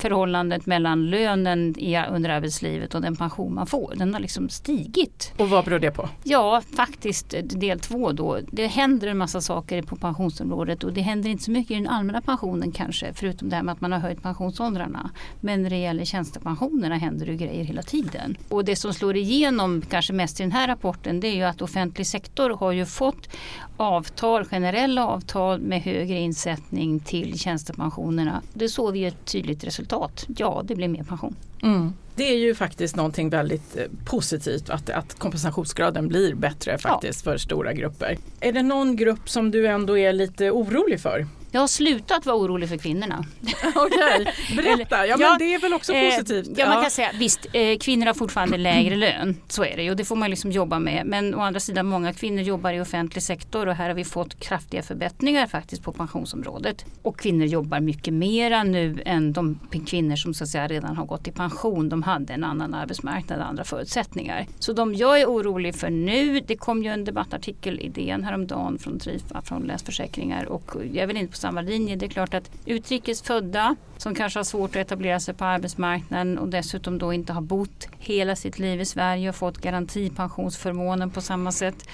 förhållandet 0.01 0.67
mellan 0.67 1.11
lönen 1.11 1.75
i, 1.79 1.99
under 2.11 2.31
arbetslivet 2.31 2.95
och 2.95 3.03
den 3.03 3.17
pension 3.17 3.55
man 3.55 3.67
får. 3.67 3.95
Den 3.97 4.15
har 4.15 4.21
liksom 4.21 4.49
stigit. 4.49 5.33
Och 5.39 5.49
vad 5.49 5.65
beror 5.65 5.79
det 5.79 5.91
på? 5.91 6.09
Ja, 6.25 6.63
faktiskt 6.77 7.35
del 7.43 7.81
två 7.81 8.13
då. 8.13 8.39
Det 8.53 8.67
händer 8.67 9.09
en 9.09 9.19
massa 9.19 9.41
saker 9.41 9.83
på 9.83 9.97
pensionsområdet 9.97 10.85
och 10.85 10.93
det 10.93 11.01
händer 11.01 11.31
inte 11.31 11.45
så 11.45 11.51
mycket 11.51 11.71
i 11.71 11.75
den 11.75 11.89
allmänna 11.89 12.21
pensionen 12.21 12.73
kanske. 12.73 13.13
Förutom 13.15 13.49
det 13.49 13.57
här 13.57 13.63
med 13.63 13.73
att 13.73 13.81
man 13.81 13.93
har 13.93 13.99
höjt 13.99 14.23
pensionsåldrarna. 14.23 15.11
Men 15.41 15.63
när 15.63 15.71
det 15.71 15.77
gäller 15.77 16.05
tjänstepensionerna 16.05 16.97
händer 16.97 17.27
det 17.27 17.35
grejer 17.35 17.65
hela 17.65 17.83
tiden. 17.83 18.37
Och 18.49 18.65
det 18.65 18.77
som 18.77 18.95
slår 18.95 19.17
igenom 19.17 19.83
kanske 19.91 20.13
mest 20.13 20.41
i 20.41 20.43
den 20.43 20.53
här 20.53 20.69
rapporten 20.69 21.21
det 21.21 21.29
är 21.29 21.35
ju 21.35 21.43
att 21.43 21.63
offentlig 21.63 22.07
sektor 22.07 22.51
har 22.51 22.73
ju 22.73 22.87
fått 22.87 23.29
avtal, 23.77 24.45
generella 24.45 25.07
avtal 25.07 25.61
med 25.61 25.83
högre 25.83 26.19
insättning 26.19 27.01
till 27.01 27.39
tjänstepensionerna. 27.39 28.43
Det 28.53 28.69
såg 28.69 28.93
vi 28.93 29.05
ett 29.05 29.25
tydligt 29.25 29.65
resultat. 29.65 29.90
Ja, 30.37 30.63
det 30.65 30.75
blir 30.75 30.89
mer 30.89 31.03
pension. 31.03 31.37
Mm. 31.63 31.93
Det 32.15 32.25
är 32.25 32.39
ju 32.39 32.55
faktiskt 32.55 32.97
någonting 32.97 33.31
väldigt 33.31 33.77
eh, 33.77 33.85
positivt 34.05 34.71
att, 34.71 34.91
att 34.91 35.19
kompensationsgraden 35.19 36.09
blir 36.09 36.35
bättre 36.35 36.79
faktiskt 36.79 37.27
ja. 37.27 37.33
för 37.33 37.39
stora 37.39 37.73
grupper. 37.73 38.19
Är 38.41 38.53
det 38.53 38.63
någon 38.63 38.97
grupp 38.97 39.31
som 39.31 39.51
du 39.51 39.67
ändå 39.67 39.99
är 39.99 40.13
lite 40.13 40.51
orolig 40.51 41.01
för? 41.01 41.27
Jag 41.53 41.61
har 41.61 41.67
slutat 41.67 42.27
vara 42.27 42.37
orolig 42.37 42.69
för 42.69 42.77
kvinnorna. 42.77 43.25
Okej, 43.75 44.27
okay. 44.27 44.57
berätta. 44.57 45.07
Ja, 45.07 45.17
men 45.17 45.39
det 45.39 45.55
är 45.55 45.61
väl 45.61 45.73
också 45.73 45.93
eh, 45.93 46.11
positivt. 46.11 46.59
Ja, 46.59 46.69
man 46.69 46.83
kan 46.83 46.91
säga 46.91 47.11
visst, 47.19 47.47
eh, 47.53 47.79
kvinnor 47.79 48.07
har 48.07 48.15
fortfarande 48.15 48.57
lägre 48.71 48.97
lön. 48.97 49.37
Så 49.49 49.65
är 49.65 49.77
det 49.77 49.91
och 49.91 49.97
det 49.97 50.05
får 50.05 50.17
man 50.17 50.31
liksom 50.31 50.53
jobba 50.53 50.79
med. 50.79 51.07
Men 51.07 51.35
å 51.35 51.41
andra 51.41 51.61
sidan, 51.61 51.87
många 51.87 52.13
kvinnor 52.13 52.43
jobbar 52.43 52.73
i 52.73 52.81
offentlig 52.81 53.23
sektor 53.23 53.67
och 53.67 53.75
här 53.75 53.89
har 53.89 53.95
vi 53.95 54.05
fått 54.05 54.41
kraftiga 54.41 54.83
förbättringar 54.83 55.47
faktiskt 55.47 55.83
på 55.83 55.93
pensionsområdet. 55.93 56.85
Och 57.03 57.19
kvinnor 57.19 57.47
jobbar 57.47 57.81
mycket 57.81 58.15
mera 58.15 58.63
nu 58.63 59.03
än 59.05 59.33
de 59.33 59.59
kvinnor 59.87 60.17
som 60.17 60.35
så 60.35 60.45
att 60.45 60.51
säga 60.51 60.69
redan 60.69 60.97
har 60.97 61.07
gått 61.07 61.29
i 61.29 61.33
pension. 61.33 61.89
De 61.89 62.03
hade 62.03 62.35
en 62.35 62.45
annan 62.45 62.75
arbetsmarknad, 62.75 63.41
andra 63.41 63.65
förutsättningar. 63.65 64.47
Så 64.59 64.73
de 64.73 64.95
jag 64.95 65.21
är 65.21 65.27
orolig 65.27 65.75
för 65.75 65.91
nu, 65.91 66.41
det 66.41 66.57
kom 66.57 66.83
ju 66.83 66.91
en 66.91 67.05
debattartikel 67.05 67.81
i 67.81 67.89
DN 67.89 68.25
häromdagen 68.25 68.79
från 68.79 68.99
Trifa, 68.99 69.43
från 69.43 69.63
Länsförsäkringar 69.63 70.45
och 70.45 70.77
jag 70.93 71.07
vill 71.07 71.17
inte 71.17 71.40
samma 71.41 71.61
linje. 71.61 71.97
Det 71.97 72.07
är 72.07 72.11
klart 72.11 72.35
att 72.35 72.51
utrikes 72.67 73.23
födda 73.23 73.77
som 73.97 74.15
kanske 74.15 74.39
har 74.39 74.45
svårt 74.45 74.71
att 74.71 74.77
etablera 74.77 75.21
sig 75.21 75.35
på 75.35 75.45
arbetsmarknaden 75.45 76.39
och 76.39 76.49
dessutom 76.49 76.99
då 76.99 77.13
inte 77.13 77.33
har 77.33 77.41
bott 77.41 77.89
hela 77.99 78.37
sitt 78.37 78.59
liv 78.59 78.81
i 78.81 78.85
Sverige 78.85 79.29
och 79.29 79.37
fått 79.37 79.59
garantipensionsförmånen 79.59 81.11
på 81.11 81.21
samma 81.21 81.53
sätt. 81.53 81.89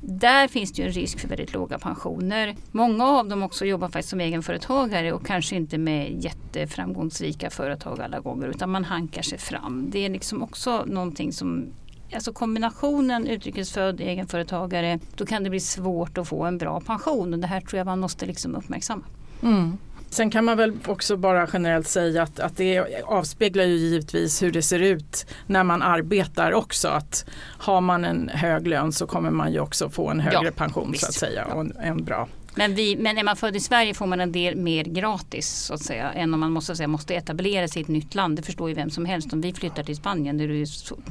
Där 0.00 0.48
finns 0.48 0.72
det 0.72 0.82
ju 0.82 0.88
en 0.88 0.94
risk 0.94 1.20
för 1.20 1.28
väldigt 1.28 1.52
låga 1.52 1.78
pensioner. 1.78 2.56
Många 2.70 3.04
av 3.04 3.28
dem 3.28 3.42
också 3.42 3.64
jobbar 3.64 3.88
faktiskt 3.88 4.08
som 4.08 4.20
egenföretagare 4.20 5.12
och 5.12 5.26
kanske 5.26 5.56
inte 5.56 5.78
med 5.78 6.24
jätteframgångsrika 6.24 7.50
företag 7.50 8.00
alla 8.00 8.20
gånger 8.20 8.46
utan 8.48 8.70
man 8.70 8.84
hankar 8.84 9.22
sig 9.22 9.38
fram. 9.38 9.90
Det 9.90 10.04
är 10.04 10.10
liksom 10.10 10.42
också 10.42 10.84
någonting 10.86 11.32
som 11.32 11.66
Alltså 12.12 12.32
kombinationen 12.32 13.26
utrikesfödd, 13.26 14.00
egenföretagare, 14.00 14.98
då 15.16 15.26
kan 15.26 15.44
det 15.44 15.50
bli 15.50 15.60
svårt 15.60 16.18
att 16.18 16.28
få 16.28 16.44
en 16.44 16.58
bra 16.58 16.80
pension 16.80 17.32
och 17.32 17.38
det 17.38 17.46
här 17.46 17.60
tror 17.60 17.78
jag 17.78 17.86
man 17.86 17.98
måste 17.98 18.26
liksom 18.26 18.54
uppmärksamma. 18.54 19.02
Mm. 19.42 19.78
Sen 20.10 20.30
kan 20.30 20.44
man 20.44 20.56
väl 20.56 20.78
också 20.86 21.16
bara 21.16 21.48
generellt 21.52 21.88
säga 21.88 22.22
att, 22.22 22.40
att 22.40 22.56
det 22.56 23.02
avspeglar 23.04 23.64
ju 23.64 23.74
givetvis 23.76 24.42
hur 24.42 24.52
det 24.52 24.62
ser 24.62 24.78
ut 24.78 25.26
när 25.46 25.64
man 25.64 25.82
arbetar 25.82 26.52
också. 26.52 26.88
Att 26.88 27.24
har 27.58 27.80
man 27.80 28.04
en 28.04 28.28
hög 28.28 28.66
lön 28.66 28.92
så 28.92 29.06
kommer 29.06 29.30
man 29.30 29.52
ju 29.52 29.60
också 29.60 29.90
få 29.90 30.10
en 30.10 30.20
högre 30.20 30.44
ja, 30.44 30.50
pension 30.56 30.92
visst. 30.92 31.04
så 31.04 31.08
att 31.08 31.14
säga 31.14 31.44
och 31.44 31.60
en, 31.60 31.76
en 31.80 32.04
bra 32.04 32.28
men, 32.58 32.74
vi, 32.74 32.96
men 32.96 33.18
är 33.18 33.22
man 33.22 33.36
född 33.36 33.56
i 33.56 33.60
Sverige 33.60 33.94
får 33.94 34.06
man 34.06 34.20
en 34.20 34.32
del 34.32 34.56
mer 34.56 34.84
gratis 34.84 35.48
så 35.48 35.74
att 35.74 35.82
säga 35.82 36.12
än 36.12 36.34
om 36.34 36.40
man 36.40 36.52
måste, 36.52 36.76
säga, 36.76 36.88
måste 36.88 37.14
etablera 37.14 37.68
sig 37.68 37.80
i 37.80 37.82
ett 37.82 37.88
nytt 37.88 38.14
land. 38.14 38.36
Det 38.36 38.42
förstår 38.42 38.68
ju 38.68 38.74
vem 38.74 38.90
som 38.90 39.04
helst. 39.04 39.32
Om 39.32 39.40
vi 39.40 39.52
flyttar 39.52 39.82
till 39.82 39.96
Spanien 39.96 40.38
då 40.38 40.44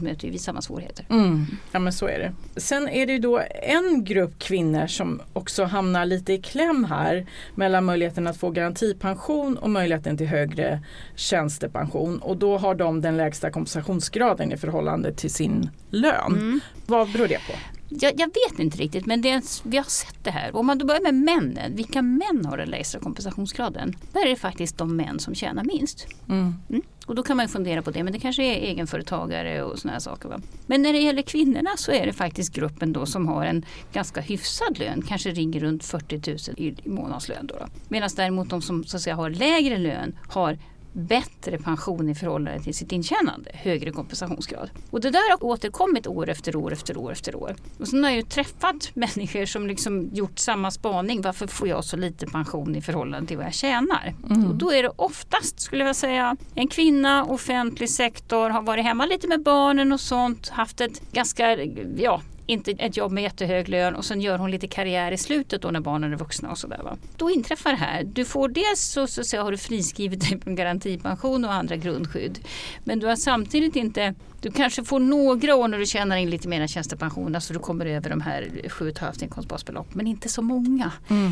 möter 0.01 0.31
vi 0.31 0.37
samma 0.37 0.61
svårigheter. 0.61 1.05
Mm. 1.09 1.45
Ja 1.71 1.79
men 1.79 1.93
så 1.93 2.07
är 2.07 2.19
det. 2.19 2.59
Sen 2.59 2.89
är 2.89 3.05
det 3.05 3.13
ju 3.13 3.19
då 3.19 3.41
en 3.63 4.03
grupp 4.03 4.39
kvinnor 4.39 4.87
som 4.87 5.21
också 5.33 5.63
hamnar 5.63 6.05
lite 6.05 6.33
i 6.33 6.41
kläm 6.41 6.83
här 6.83 7.25
mellan 7.55 7.85
möjligheten 7.85 8.27
att 8.27 8.37
få 8.37 8.49
garantipension 8.49 9.57
och 9.57 9.69
möjligheten 9.69 10.17
till 10.17 10.27
högre 10.27 10.83
tjänstepension. 11.15 12.17
Och 12.17 12.37
då 12.37 12.57
har 12.57 12.75
de 12.75 13.01
den 13.01 13.17
lägsta 13.17 13.51
kompensationsgraden 13.51 14.51
i 14.51 14.57
förhållande 14.57 15.13
till 15.13 15.33
sin 15.33 15.69
lön. 15.89 16.33
Mm. 16.33 16.59
Vad 16.85 17.11
beror 17.11 17.27
det 17.27 17.39
på? 17.47 17.76
Jag, 17.89 18.19
jag, 18.19 18.27
vet 18.27 18.59
inte 18.59 18.77
riktigt 18.77 19.05
men 19.05 19.21
det 19.21 19.29
är, 19.29 19.43
vi 19.63 19.77
har 19.77 19.83
sett 19.83 20.23
det 20.23 20.31
här. 20.31 20.55
Om 20.55 20.65
man 20.65 20.77
då 20.77 20.85
börjar 20.85 21.01
med 21.01 21.13
männen, 21.13 21.75
vilka 21.75 22.01
män 22.01 22.45
har 22.45 22.57
den 22.57 22.69
lägsta 22.69 22.99
kompensationsgraden? 22.99 23.95
Där 24.13 24.25
är 24.25 24.29
det 24.29 24.35
faktiskt 24.35 24.77
de 24.77 24.95
män 24.95 25.19
som 25.19 25.35
tjänar 25.35 25.63
minst. 25.63 26.07
Mm. 26.29 26.55
Mm. 26.69 26.81
Och 27.05 27.15
då 27.15 27.23
kan 27.23 27.37
man 27.37 27.47
fundera 27.47 27.81
på 27.81 27.91
det, 27.91 28.03
men 28.03 28.13
det 28.13 28.19
kanske 28.19 28.43
är 28.43 28.55
egenföretagare 28.55 29.63
och 29.63 29.79
sådana 29.79 29.99
saker. 29.99 30.29
Va? 30.29 30.41
Men 30.65 30.81
när 30.81 30.93
det 30.93 30.99
gäller 30.99 31.21
kvinnorna 31.21 31.69
så 31.77 31.91
är 31.91 32.05
det 32.05 32.13
faktiskt 32.13 32.53
gruppen 32.53 32.93
då 32.93 33.05
som 33.05 33.27
har 33.27 33.45
en 33.45 33.65
ganska 33.93 34.21
hyfsad 34.21 34.79
lön, 34.79 35.01
kanske 35.01 35.31
ringer 35.31 35.59
runt 35.59 35.85
40 35.85 36.51
000 36.51 36.67
i 36.67 36.89
månadslön. 36.89 37.47
Då, 37.47 37.55
då. 37.59 37.65
Medan 37.87 38.09
däremot 38.15 38.49
de 38.49 38.61
som 38.61 38.83
så 38.83 38.97
att 38.97 39.03
säga, 39.03 39.15
har 39.15 39.29
lägre 39.29 39.77
lön 39.77 40.19
har 40.27 40.57
bättre 40.93 41.57
pension 41.57 42.09
i 42.09 42.15
förhållande 42.15 42.59
till 42.59 42.75
sitt 42.75 42.91
intjänande, 42.91 43.51
högre 43.53 43.91
kompensationsgrad. 43.91 44.69
Och 44.89 45.01
det 45.01 45.09
där 45.09 45.31
har 45.31 45.43
återkommit 45.43 46.07
år 46.07 46.29
efter 46.29 46.55
år 46.55 46.73
efter 46.73 46.97
år 46.97 47.11
efter 47.11 47.35
år. 47.35 47.55
Och 47.79 47.87
sen 47.87 48.03
har 48.03 48.09
jag 48.09 48.17
ju 48.17 48.23
träffat 48.23 48.91
människor 48.93 49.45
som 49.45 49.67
liksom 49.67 50.09
gjort 50.13 50.39
samma 50.39 50.71
spaning. 50.71 51.21
Varför 51.21 51.47
får 51.47 51.67
jag 51.67 51.83
så 51.83 51.97
lite 51.97 52.25
pension 52.25 52.75
i 52.75 52.81
förhållande 52.81 53.27
till 53.27 53.37
vad 53.37 53.45
jag 53.45 53.53
tjänar? 53.53 54.13
Mm. 54.29 54.47
Och 54.47 54.55
då 54.55 54.71
är 54.71 54.83
det 54.83 54.91
oftast, 54.95 55.59
skulle 55.59 55.85
jag 55.85 55.95
säga, 55.95 56.35
en 56.55 56.67
kvinna, 56.67 57.25
offentlig 57.25 57.89
sektor, 57.89 58.49
har 58.49 58.61
varit 58.61 58.83
hemma 58.83 59.05
lite 59.05 59.27
med 59.27 59.43
barnen 59.43 59.91
och 59.91 59.99
sånt, 59.99 60.49
haft 60.49 60.81
ett 60.81 61.11
ganska, 61.11 61.63
ja, 61.97 62.21
inte 62.47 62.71
ett 62.71 62.97
jobb 62.97 63.11
med 63.11 63.23
jättehög 63.23 63.69
lön 63.69 63.95
och 63.95 64.05
sen 64.05 64.21
gör 64.21 64.37
hon 64.37 64.51
lite 64.51 64.67
karriär 64.67 65.11
i 65.11 65.17
slutet 65.17 65.61
då 65.61 65.71
när 65.71 65.79
barnen 65.79 66.13
är 66.13 66.17
vuxna 66.17 66.51
och 66.51 66.57
sådär. 66.57 66.81
Då 67.17 67.31
inträffar 67.31 67.69
det 67.69 67.77
här. 67.77 68.03
Du 68.03 68.25
får 68.25 68.49
dels 68.49 68.81
så, 68.81 69.07
så, 69.07 69.23
så 69.23 69.37
har 69.37 69.51
du 69.51 69.57
friskrivit 69.57 70.19
dig 70.19 70.41
från 70.41 70.55
garantipension 70.55 71.45
och 71.45 71.53
andra 71.53 71.75
grundskydd. 71.75 72.39
Men 72.83 72.99
du 72.99 73.07
har 73.07 73.15
samtidigt 73.15 73.75
inte 73.75 74.15
du 74.47 74.53
kanske 74.53 74.83
får 74.83 74.99
några 74.99 75.55
år 75.55 75.67
när 75.67 75.77
du 75.77 75.85
tjänar 75.85 76.17
in 76.17 76.29
lite 76.29 76.47
mer 76.47 76.67
tjänstepension, 76.67 77.35
alltså 77.35 77.53
du 77.53 77.59
kommer 77.59 77.85
över 77.85 78.09
de 78.09 78.21
här 78.21 78.49
7,5 78.63 79.23
inkomstbasbelopp, 79.23 79.95
men 79.95 80.07
inte 80.07 80.29
så 80.29 80.41
många. 80.41 80.91
Mm. 81.07 81.31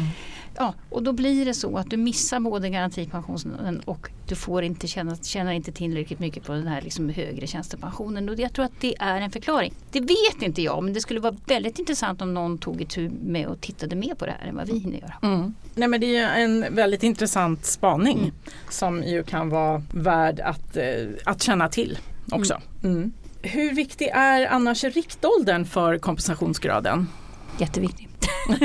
Ja, 0.57 0.73
och 0.89 1.03
då 1.03 1.13
blir 1.13 1.45
det 1.45 1.53
så 1.53 1.77
att 1.77 1.89
du 1.89 1.97
missar 1.97 2.39
både 2.39 2.69
garantipensionen 2.69 3.79
och 3.79 4.09
du 4.27 4.35
får 4.35 4.63
inte 4.63 4.87
känna, 4.87 5.15
tjänar 5.15 5.51
inte 5.51 5.71
tillräckligt 5.71 6.19
mycket 6.19 6.43
på 6.43 6.51
den 6.51 6.67
här 6.67 6.81
liksom 6.81 7.09
högre 7.09 7.47
tjänstepensionen. 7.47 8.29
Och 8.29 8.39
jag 8.39 8.53
tror 8.53 8.65
att 8.65 8.81
det 8.81 8.95
är 8.99 9.21
en 9.21 9.31
förklaring. 9.31 9.73
Det 9.91 9.99
vet 9.99 10.41
inte 10.41 10.61
jag, 10.61 10.83
men 10.83 10.93
det 10.93 11.01
skulle 11.01 11.19
vara 11.19 11.35
väldigt 11.45 11.79
intressant 11.79 12.21
om 12.21 12.33
någon 12.33 12.57
tog 12.57 12.81
itu 12.81 13.09
med 13.23 13.47
och 13.47 13.61
tittade 13.61 13.95
mer 13.95 14.15
på 14.15 14.25
det 14.25 14.35
här 14.39 14.47
än 14.47 14.55
vad 14.55 14.67
vi 14.67 14.79
hinner 14.79 14.97
göra. 14.97 15.13
Mm. 15.21 15.53
Nej, 15.75 15.87
men 15.87 16.01
det 16.01 16.17
är 16.17 16.39
en 16.41 16.65
väldigt 16.75 17.03
intressant 17.03 17.65
spaning 17.65 18.17
mm. 18.17 18.31
som 18.69 19.03
ju 19.03 19.23
kan 19.23 19.49
vara 19.49 19.83
värd 19.91 20.39
att, 20.39 20.77
eh, 20.77 20.83
att 21.25 21.41
känna 21.41 21.69
till 21.69 21.97
också. 22.31 22.61
Mm. 22.83 22.95
mm. 22.95 23.13
Hur 23.41 23.73
viktig 23.73 24.07
är 24.13 24.47
annars 24.47 24.83
riktåldern 24.83 25.65
för 25.65 25.97
kompensationsgraden? 25.97 27.07
Jätteviktig. 27.57 28.09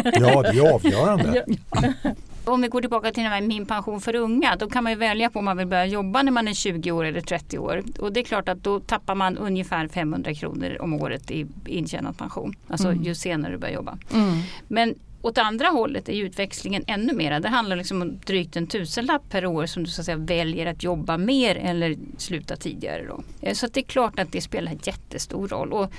ja, 0.05 0.43
det 0.43 0.59
är 0.59 0.75
avgörande. 0.75 1.45
Om 2.45 2.63
vi 2.63 2.69
går 2.69 2.81
tillbaka 2.81 3.13
till 3.13 3.29
min 3.43 3.67
pension 3.67 4.01
för 4.01 4.15
unga, 4.15 4.57
då 4.57 4.71
kan 4.71 4.85
man 4.85 4.93
ju 4.93 4.99
välja 4.99 5.31
på 5.31 5.39
om 5.39 5.45
man 5.45 5.57
vill 5.57 5.67
börja 5.67 5.87
jobba 5.87 6.23
när 6.23 6.33
man 6.33 6.49
är 6.49 6.53
20 6.53 6.93
år 6.93 7.05
eller 7.05 7.21
30 7.21 7.59
år. 7.59 7.83
Och 7.99 8.13
det 8.13 8.21
är 8.21 8.25
klart 8.25 8.49
att 8.49 8.65
då 8.65 8.81
tappar 8.81 9.15
man 9.15 9.39
ungefär 9.39 9.89
500 9.89 10.35
kronor 10.35 10.77
om 10.81 10.95
året 10.95 11.31
i 11.31 11.47
intjänad 11.67 12.19
pension. 12.19 12.55
Alltså 12.69 12.89
mm. 12.89 13.03
ju 13.03 13.15
senare 13.15 13.53
du 13.53 13.59
börjar 13.59 13.75
jobba. 13.75 13.99
Mm. 14.13 14.39
Men 14.69 14.95
åt 15.23 15.39
andra 15.39 15.69
hållet 15.69 16.09
är 16.09 16.13
utväxlingen 16.13 16.85
ännu 16.87 17.13
mer. 17.13 17.41
Det 17.41 17.49
handlar 17.49 17.77
liksom 17.77 18.03
om 18.03 18.19
drygt 18.19 18.57
en 18.57 18.67
tusenlapp 18.67 19.23
per 19.31 19.47
år 19.47 19.67
som 19.67 19.85
du 19.85 19.91
så 19.91 20.01
att 20.01 20.05
säga, 20.05 20.17
väljer 20.17 20.67
att 20.67 20.83
jobba 20.83 21.19
mer 21.19 21.57
eller 21.57 21.97
sluta 22.19 22.57
tidigare. 22.57 23.07
Då. 23.07 23.23
Eh, 23.41 23.55
så 23.55 23.67
det 23.67 23.81
är 23.81 23.85
klart 23.85 24.19
att 24.19 24.33
det 24.33 24.41
spelar 24.41 24.73
jättestor 24.83 25.49
roll. 25.49 25.73
Och 25.73 25.93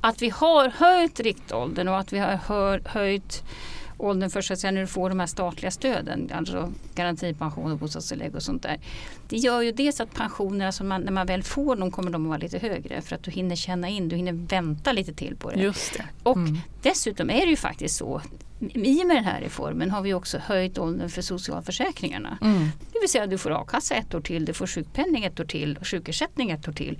att 0.00 0.22
vi 0.22 0.30
har 0.30 0.68
höjt 0.68 1.20
riktåldern 1.20 1.88
och 1.88 1.98
att 1.98 2.12
vi 2.12 2.18
har 2.18 2.88
höjt 2.88 3.42
åldern 3.98 4.30
för 4.30 4.52
att 4.52 4.58
säga, 4.58 4.70
när 4.70 4.80
du 4.80 4.86
får 4.86 5.08
de 5.08 5.20
här 5.20 5.26
statliga 5.26 5.70
stöden, 5.70 6.30
alltså 6.34 6.72
garantipension 6.94 7.72
och 7.72 7.78
bostadstillägg 7.78 8.34
och 8.34 8.42
sånt 8.42 8.62
där. 8.62 8.80
Det 9.28 9.36
gör 9.36 9.62
ju 9.62 9.72
dels 9.72 10.00
att 10.00 10.14
pensionerna, 10.14 10.66
alltså 10.66 10.84
man, 10.84 11.00
när 11.00 11.12
man 11.12 11.26
väl 11.26 11.42
får 11.42 11.76
dem 11.76 11.90
kommer 11.90 12.10
de 12.10 12.22
att 12.22 12.28
vara 12.28 12.38
lite 12.38 12.58
högre 12.58 13.00
för 13.00 13.14
att 13.16 13.22
du 13.22 13.30
hinner 13.30 13.56
känna 13.56 13.88
in, 13.88 14.08
du 14.08 14.16
hinner 14.16 14.32
vänta 14.32 14.92
lite 14.92 15.12
till 15.12 15.36
på 15.36 15.50
det. 15.50 15.60
Just 15.60 15.96
det. 15.96 16.04
Och 16.22 16.36
mm. 16.36 16.58
dessutom 16.82 17.30
är 17.30 17.40
det 17.40 17.50
ju 17.50 17.56
faktiskt 17.56 17.96
så 17.96 18.22
i 18.60 19.02
och 19.02 19.06
med 19.06 19.16
den 19.16 19.24
här 19.24 19.40
reformen 19.40 19.90
har 19.90 20.02
vi 20.02 20.14
också 20.14 20.38
höjt 20.38 20.78
åldern 20.78 21.08
för 21.08 21.22
socialförsäkringarna. 21.22 22.38
Mm. 22.40 22.68
Det 22.92 22.98
vill 23.00 23.08
säga 23.08 23.26
du 23.26 23.38
får 23.38 23.50
a-kassa 23.50 23.94
ett 23.94 24.14
år 24.14 24.20
till, 24.20 24.44
du 24.44 24.52
får 24.52 24.66
sjukpenning 24.66 25.24
ett 25.24 25.40
år 25.40 25.44
till 25.44 25.76
och 25.80 25.86
sjukersättning 25.86 26.50
ett 26.50 26.68
år 26.68 26.72
till. 26.72 26.98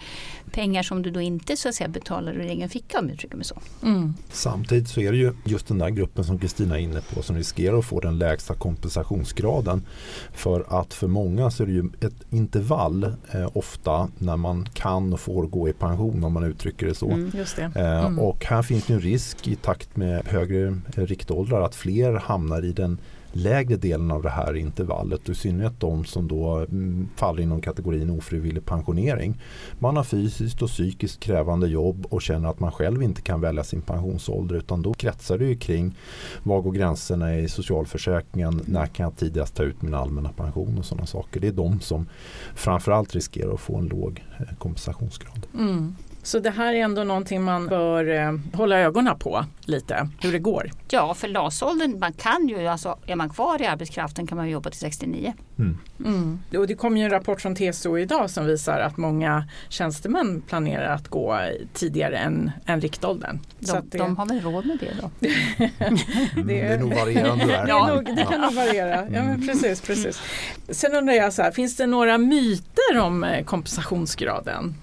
Pengar 0.51 0.83
som 0.83 1.03
du 1.03 1.11
då 1.11 1.21
inte 1.21 1.57
så 1.57 1.69
att 1.69 1.75
säga, 1.75 1.89
betalar 1.89 2.33
ur 2.33 2.41
egen 2.41 2.69
ficka 2.69 2.99
om 2.99 3.07
jag 3.07 3.15
uttrycker 3.15 3.37
mig 3.37 3.45
så. 3.45 3.59
Mm. 3.83 4.15
Samtidigt 4.31 4.89
så 4.89 5.01
är 5.01 5.13
det 5.13 5.19
ju 5.19 5.33
just 5.45 5.69
den 5.69 5.79
där 5.79 5.91
gruppen 5.91 6.25
som 6.25 6.39
Kristina 6.39 6.79
är 6.79 6.83
inne 6.83 7.01
på 7.01 7.23
som 7.23 7.37
riskerar 7.37 7.79
att 7.79 7.85
få 7.85 8.01
den 8.01 8.19
lägsta 8.19 8.55
kompensationsgraden. 8.55 9.87
För 10.33 10.81
att 10.81 10.95
för 10.95 11.07
många 11.07 11.51
så 11.51 11.63
är 11.63 11.67
det 11.67 11.73
ju 11.73 11.91
ett 12.01 12.25
intervall 12.31 13.05
eh, 13.05 13.51
ofta 13.57 14.09
när 14.19 14.37
man 14.37 14.69
kan 14.75 15.13
och 15.13 15.21
får 15.21 15.47
gå 15.47 15.69
i 15.69 15.73
pension 15.73 16.25
om 16.25 16.33
man 16.33 16.45
uttrycker 16.45 16.87
det 16.87 16.95
så. 16.95 17.11
Mm, 17.11 17.31
det. 17.57 17.63
Eh, 17.63 18.05
mm. 18.05 18.19
och 18.19 18.45
här 18.45 18.63
finns 18.63 18.87
det 18.87 18.95
en 18.95 19.01
risk 19.01 19.49
i 19.49 19.57
takt 19.57 19.97
med 19.97 20.27
högre 20.27 20.81
riktålder 20.95 21.48
åldrar 21.49 21.67
att 21.67 21.75
fler 21.75 22.13
hamnar 22.15 22.65
i 22.65 22.73
den 22.73 22.99
lägre 23.33 23.77
delen 23.77 24.11
av 24.11 24.23
det 24.23 24.31
här 24.31 24.57
intervallet. 24.57 25.29
I 25.29 25.35
synnerhet 25.35 25.81
de 25.81 26.05
som 26.05 26.29
då 26.29 26.57
mm, 26.57 27.09
faller 27.17 27.43
inom 27.43 27.61
kategorin 27.61 28.11
ofrivillig 28.11 28.65
pensionering. 28.65 29.41
Man 29.79 29.97
har 29.97 30.05
fysiskt 30.05 30.63
och 30.63 30.69
psykiskt 30.69 31.21
krävande 31.21 31.69
jobb 31.69 32.07
och 32.11 32.23
känner 32.23 32.49
att 32.49 32.61
man 32.61 32.73
själv 32.73 33.03
inte 33.03 33.23
kan 33.23 33.41
välja 33.41 33.65
sin 33.65 33.81
pensionsålder 33.81 34.57
utan 34.57 34.83
då 34.83 34.95
kretsar 34.95 35.39
det 35.39 35.45
ju 35.45 35.57
kring 35.57 35.95
var 36.43 36.61
går 36.61 36.73
gränserna 36.73 37.39
i 37.39 37.49
socialförsäkringen, 37.49 38.61
när 38.65 38.87
kan 38.87 39.05
jag 39.05 39.17
tidigast 39.17 39.55
ta 39.55 39.63
ut 39.63 39.83
min 39.83 39.95
allmänna 39.95 40.33
pension 40.33 40.79
och 40.79 40.85
sådana 40.85 41.07
saker. 41.07 41.41
Det 41.41 41.49
är 41.49 41.53
de 41.53 41.81
som 41.81 42.07
framförallt 42.55 43.15
riskerar 43.15 43.55
att 43.55 43.61
få 43.61 43.77
en 43.77 43.87
låg 43.87 44.25
eh, 44.39 44.57
kompensationsgrad. 44.59 45.47
Mm. 45.55 45.95
Så 46.29 46.39
det 46.39 46.51
här 46.51 46.75
är 46.75 46.79
ändå 46.79 47.05
någonting 47.05 47.43
man 47.43 47.67
bör 47.67 48.09
eh, 48.09 48.33
hålla 48.53 48.79
ögonen 48.79 49.19
på 49.19 49.45
lite, 49.65 50.09
hur 50.21 50.33
det 50.33 50.39
går. 50.39 50.71
Ja, 50.91 51.15
för 51.15 51.29
LAS-åldern, 51.29 51.99
man 51.99 52.13
kan 52.13 52.49
ju, 52.49 52.67
alltså, 52.67 52.99
är 53.07 53.17
man 53.17 53.29
kvar 53.29 53.63
i 53.63 53.67
arbetskraften 53.67 54.27
kan 54.27 54.39
man 54.39 54.49
jobba 54.49 54.71
till 54.71 54.79
69. 54.79 55.35
Mm. 55.59 55.79
Mm. 56.05 56.39
Och 56.57 56.67
det 56.67 56.75
kom 56.75 56.97
ju 56.97 57.05
en 57.05 57.11
rapport 57.11 57.41
från 57.41 57.55
TCO 57.55 57.99
idag 57.99 58.31
som 58.31 58.47
visar 58.47 58.81
att 58.81 58.97
många 58.97 59.45
tjänstemän 59.69 60.41
planerar 60.41 60.95
att 60.95 61.09
gå 61.09 61.39
tidigare 61.73 62.17
än, 62.19 62.51
än 62.67 62.81
riktåldern. 62.81 63.39
De, 63.59 63.89
det... 63.91 63.99
de 63.99 64.17
har 64.17 64.27
väl 64.27 64.41
råd 64.41 64.67
med 64.67 64.79
det 64.79 64.95
då? 65.01 65.11
det, 65.21 66.43
det 66.43 66.61
är 66.61 66.79
nog 66.79 66.95
varierande 66.95 67.47
där. 67.47 67.67
Det, 67.67 67.95
nog, 67.95 68.17
det 68.17 68.25
kan 68.25 68.41
nog 68.41 68.55
variera. 68.55 68.91
Ja, 68.91 69.07
men 69.11 69.35
mm. 69.35 69.47
precis, 69.47 69.81
precis. 69.81 70.21
Sen 70.69 70.95
undrar 70.95 71.15
jag, 71.15 71.33
så 71.33 71.43
här, 71.43 71.51
finns 71.51 71.77
det 71.77 71.87
några 71.87 72.19
myter 72.19 72.99
om 72.99 73.25
eh, 73.25 73.45
kompensationsgraden? 73.45 74.75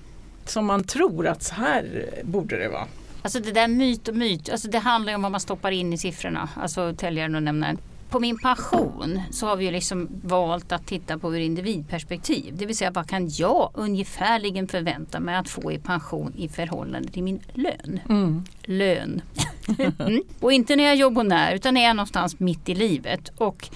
Som 0.49 0.65
man 0.65 0.83
tror 0.83 1.27
att 1.27 1.43
så 1.43 1.53
här 1.55 2.09
borde 2.23 2.57
det 2.57 2.69
vara? 2.69 2.87
Alltså 3.21 3.39
det 3.39 3.51
där 3.51 3.67
myt 3.67 4.07
och 4.07 4.15
myt, 4.15 4.49
alltså 4.49 4.67
det 4.67 4.79
handlar 4.79 5.11
ju 5.11 5.15
om 5.15 5.21
vad 5.21 5.31
man 5.31 5.41
stoppar 5.41 5.71
in 5.71 5.93
i 5.93 5.97
siffrorna, 5.97 6.49
alltså 6.55 6.93
täljaren 6.93 7.35
och 7.35 7.43
nämnaren. 7.43 7.77
På 8.09 8.19
min 8.19 8.37
pension 8.37 9.21
så 9.31 9.47
har 9.47 9.55
vi 9.55 9.65
ju 9.65 9.71
liksom 9.71 10.09
valt 10.23 10.71
att 10.71 10.87
titta 10.87 11.17
på 11.17 11.35
ur 11.35 11.39
individperspektiv. 11.39 12.57
Det 12.57 12.65
vill 12.65 12.77
säga 12.77 12.91
vad 12.91 13.09
kan 13.09 13.29
jag 13.29 13.71
ungefärligen 13.73 14.67
förvänta 14.67 15.19
mig 15.19 15.35
att 15.35 15.49
få 15.49 15.71
i 15.71 15.77
pension 15.77 16.33
i 16.37 16.49
förhållande 16.49 17.11
till 17.11 17.23
min 17.23 17.39
lön. 17.53 17.99
Mm. 18.09 18.43
Lön. 18.63 19.21
mm. 19.99 20.21
Och 20.39 20.53
inte 20.53 20.75
när 20.75 20.83
jag 20.83 20.93
är 20.93 20.97
jobbonär 20.97 21.55
utan 21.55 21.73
när 21.73 21.81
jag 21.81 21.89
är 21.89 21.93
någonstans 21.93 22.39
mitt 22.39 22.69
i 22.69 22.75
livet 22.75 23.31
och 23.37 23.69